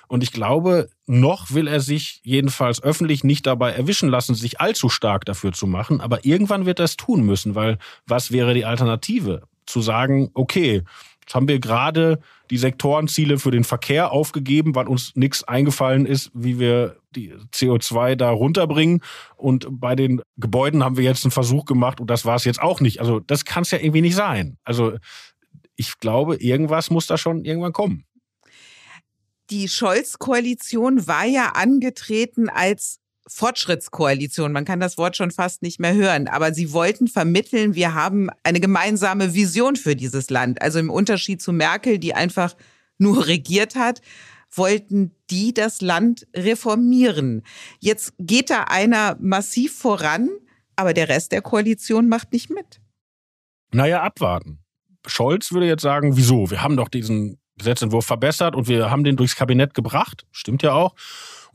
Und 0.07 0.21
ich 0.21 0.31
glaube, 0.31 0.89
noch 1.07 1.51
will 1.51 1.67
er 1.67 1.79
sich 1.79 2.21
jedenfalls 2.23 2.81
öffentlich 2.83 3.23
nicht 3.23 3.47
dabei 3.47 3.71
erwischen 3.71 4.09
lassen, 4.09 4.35
sich 4.35 4.61
allzu 4.61 4.89
stark 4.89 5.25
dafür 5.25 5.51
zu 5.51 5.65
machen. 5.65 6.01
Aber 6.01 6.25
irgendwann 6.25 6.65
wird 6.67 6.79
er 6.79 6.85
es 6.85 6.97
tun 6.97 7.25
müssen, 7.25 7.55
weil 7.55 7.79
was 8.05 8.31
wäre 8.31 8.53
die 8.53 8.65
Alternative? 8.65 9.43
Zu 9.65 9.81
sagen, 9.81 10.29
okay, 10.35 10.83
Jetzt 11.25 11.33
haben 11.33 11.47
wir 11.47 11.59
gerade 11.59 12.19
die 12.51 12.57
Sektorenziele 12.59 13.39
für 13.39 13.49
den 13.49 13.63
Verkehr 13.63 14.11
aufgegeben, 14.11 14.75
weil 14.75 14.87
uns 14.87 15.15
nichts 15.15 15.43
eingefallen 15.43 16.05
ist, 16.05 16.29
wie 16.35 16.59
wir 16.59 16.97
die 17.15 17.33
CO2 17.51 18.15
da 18.15 18.29
runterbringen. 18.29 19.01
Und 19.35 19.65
bei 19.71 19.95
den 19.95 20.21
Gebäuden 20.37 20.83
haben 20.83 20.97
wir 20.97 21.03
jetzt 21.03 21.25
einen 21.25 21.31
Versuch 21.31 21.65
gemacht 21.65 21.99
und 21.99 22.11
das 22.11 22.25
war 22.25 22.35
es 22.35 22.43
jetzt 22.43 22.61
auch 22.61 22.79
nicht. 22.79 22.99
Also 22.99 23.19
das 23.19 23.43
kann 23.43 23.63
es 23.63 23.71
ja 23.71 23.79
irgendwie 23.79 24.01
nicht 24.01 24.15
sein. 24.15 24.57
Also 24.63 24.93
ich 25.75 25.97
glaube, 25.99 26.35
irgendwas 26.35 26.91
muss 26.91 27.07
da 27.07 27.17
schon 27.17 27.43
irgendwann 27.43 27.73
kommen. 27.73 28.05
Die 29.49 29.67
Scholz-Koalition 29.67 31.07
war 31.07 31.25
ja 31.25 31.53
angetreten 31.53 32.49
als 32.49 32.99
Fortschrittskoalition. 33.27 34.51
Man 34.51 34.65
kann 34.65 34.79
das 34.79 34.97
Wort 34.97 35.17
schon 35.17 35.31
fast 35.31 35.61
nicht 35.61 35.79
mehr 35.79 35.93
hören. 35.93 36.27
Aber 36.27 36.53
sie 36.53 36.73
wollten 36.73 37.07
vermitteln, 37.07 37.75
wir 37.75 37.93
haben 37.93 38.29
eine 38.43 38.59
gemeinsame 38.59 39.33
Vision 39.33 39.75
für 39.75 39.95
dieses 39.95 40.29
Land. 40.29 40.61
Also 40.61 40.79
im 40.79 40.89
Unterschied 40.89 41.41
zu 41.41 41.51
Merkel, 41.51 41.97
die 41.97 42.13
einfach 42.13 42.55
nur 42.97 43.27
regiert 43.27 43.75
hat, 43.75 44.01
wollten 44.51 45.11
die 45.29 45.53
das 45.53 45.81
Land 45.81 46.27
reformieren. 46.35 47.43
Jetzt 47.79 48.13
geht 48.19 48.49
da 48.49 48.65
einer 48.65 49.17
massiv 49.19 49.75
voran, 49.75 50.29
aber 50.75 50.93
der 50.93 51.09
Rest 51.09 51.31
der 51.31 51.41
Koalition 51.41 52.07
macht 52.07 52.31
nicht 52.31 52.49
mit. 52.49 52.79
Naja, 53.73 54.01
abwarten. 54.01 54.59
Scholz 55.07 55.51
würde 55.51 55.67
jetzt 55.67 55.81
sagen, 55.81 56.15
wieso? 56.15 56.49
Wir 56.49 56.61
haben 56.61 56.77
doch 56.77 56.89
diesen 56.89 57.37
Gesetzentwurf 57.57 58.05
verbessert 58.05 58.55
und 58.55 58.67
wir 58.67 58.89
haben 58.89 59.03
den 59.03 59.15
durchs 59.15 59.35
Kabinett 59.35 59.73
gebracht. 59.73 60.25
Stimmt 60.31 60.63
ja 60.63 60.73
auch. 60.73 60.95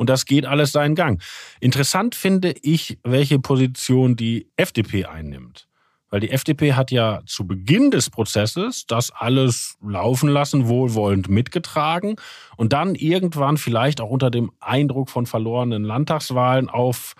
Und 0.00 0.08
das 0.08 0.24
geht 0.24 0.46
alles 0.46 0.72
seinen 0.72 0.94
Gang. 0.94 1.22
Interessant 1.60 2.14
finde 2.14 2.54
ich, 2.62 2.98
welche 3.04 3.38
Position 3.38 4.16
die 4.16 4.48
FDP 4.56 5.04
einnimmt. 5.04 5.68
Weil 6.08 6.20
die 6.20 6.30
FDP 6.30 6.72
hat 6.72 6.90
ja 6.90 7.20
zu 7.26 7.46
Beginn 7.46 7.90
des 7.90 8.08
Prozesses 8.08 8.86
das 8.86 9.10
alles 9.10 9.76
laufen 9.86 10.30
lassen, 10.30 10.68
wohlwollend 10.68 11.28
mitgetragen 11.28 12.16
und 12.56 12.72
dann 12.72 12.94
irgendwann 12.94 13.58
vielleicht 13.58 14.00
auch 14.00 14.08
unter 14.08 14.30
dem 14.30 14.50
Eindruck 14.58 15.10
von 15.10 15.26
verlorenen 15.26 15.84
Landtagswahlen 15.84 16.70
auf 16.70 17.12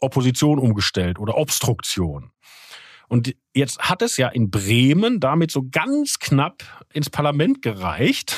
Opposition 0.00 0.58
umgestellt 0.58 1.20
oder 1.20 1.36
Obstruktion. 1.36 2.32
Und 3.06 3.36
jetzt 3.54 3.78
hat 3.78 4.02
es 4.02 4.16
ja 4.16 4.26
in 4.26 4.50
Bremen 4.50 5.20
damit 5.20 5.52
so 5.52 5.68
ganz 5.70 6.18
knapp 6.18 6.64
ins 6.92 7.10
Parlament 7.10 7.62
gereicht. 7.62 8.36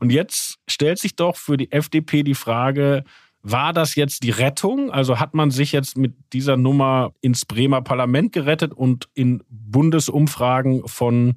Und 0.00 0.10
jetzt 0.10 0.58
stellt 0.68 0.98
sich 0.98 1.16
doch 1.16 1.36
für 1.36 1.56
die 1.56 1.72
FDP 1.72 2.22
die 2.22 2.34
Frage, 2.34 3.04
war 3.42 3.72
das 3.72 3.94
jetzt 3.94 4.24
die 4.24 4.30
Rettung? 4.30 4.90
Also 4.90 5.20
hat 5.20 5.34
man 5.34 5.52
sich 5.52 5.70
jetzt 5.70 5.96
mit 5.96 6.14
dieser 6.32 6.56
Nummer 6.56 7.12
ins 7.20 7.44
Bremer 7.44 7.80
Parlament 7.80 8.32
gerettet 8.32 8.72
und 8.72 9.08
in 9.14 9.42
Bundesumfragen 9.48 10.86
von 10.88 11.36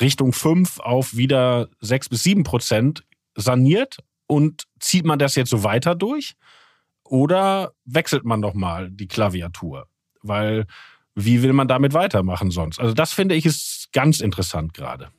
Richtung 0.00 0.34
5 0.34 0.80
auf 0.80 1.16
wieder 1.16 1.68
6 1.80 2.10
bis 2.10 2.22
7 2.24 2.42
Prozent 2.42 3.04
saniert? 3.34 3.98
Und 4.26 4.64
zieht 4.78 5.06
man 5.06 5.18
das 5.18 5.34
jetzt 5.34 5.50
so 5.50 5.64
weiter 5.64 5.94
durch? 5.94 6.34
Oder 7.04 7.72
wechselt 7.84 8.24
man 8.24 8.40
nochmal 8.40 8.90
die 8.90 9.08
Klaviatur? 9.08 9.88
Weil 10.22 10.66
wie 11.14 11.42
will 11.42 11.52
man 11.52 11.68
damit 11.68 11.94
weitermachen 11.94 12.50
sonst? 12.50 12.78
Also 12.78 12.94
das 12.94 13.12
finde 13.12 13.34
ich 13.34 13.46
ist 13.46 13.88
ganz 13.92 14.20
interessant 14.20 14.74
gerade. 14.74 15.10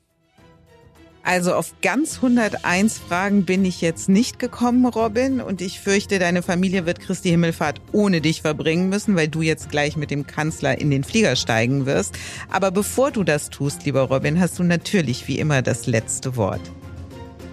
Also 1.24 1.54
auf 1.54 1.74
ganz 1.82 2.18
101 2.18 2.98
Fragen 2.98 3.46
bin 3.46 3.64
ich 3.64 3.82
jetzt 3.82 4.10
nicht 4.10 4.40
gekommen, 4.40 4.86
Robin. 4.86 5.40
Und 5.40 5.62
ich 5.62 5.80
fürchte, 5.80 6.18
deine 6.18 6.42
Familie 6.42 6.86
wird 6.86 7.00
Christi 7.00 7.30
Himmelfahrt 7.30 7.80
ohne 7.92 8.22
dich 8.22 8.42
verbringen 8.42 8.90
müssen, 8.90 9.16
weil 9.16 9.28
du 9.28 9.42
jetzt 9.42 9.70
gleich 9.70 9.96
mit 9.98 10.10
dem 10.10 10.26
Kanzler 10.26 10.80
in 10.80 10.90
den 10.90 11.04
Flieger 11.04 11.36
steigen 11.36 11.86
wirst. 11.86 12.18
Aber 12.50 12.72
bevor 12.72 13.12
du 13.12 13.24
das 13.24 13.50
tust, 13.50 13.86
lieber 13.86 14.02
Robin, 14.02 14.40
hast 14.40 14.58
du 14.58 14.64
natürlich 14.64 15.28
wie 15.28 15.38
immer 15.40 15.62
das 15.62 15.86
letzte 15.86 16.36
Wort. 16.36 16.62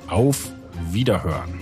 Auf 0.09 0.51
Wiederhören. 0.91 1.53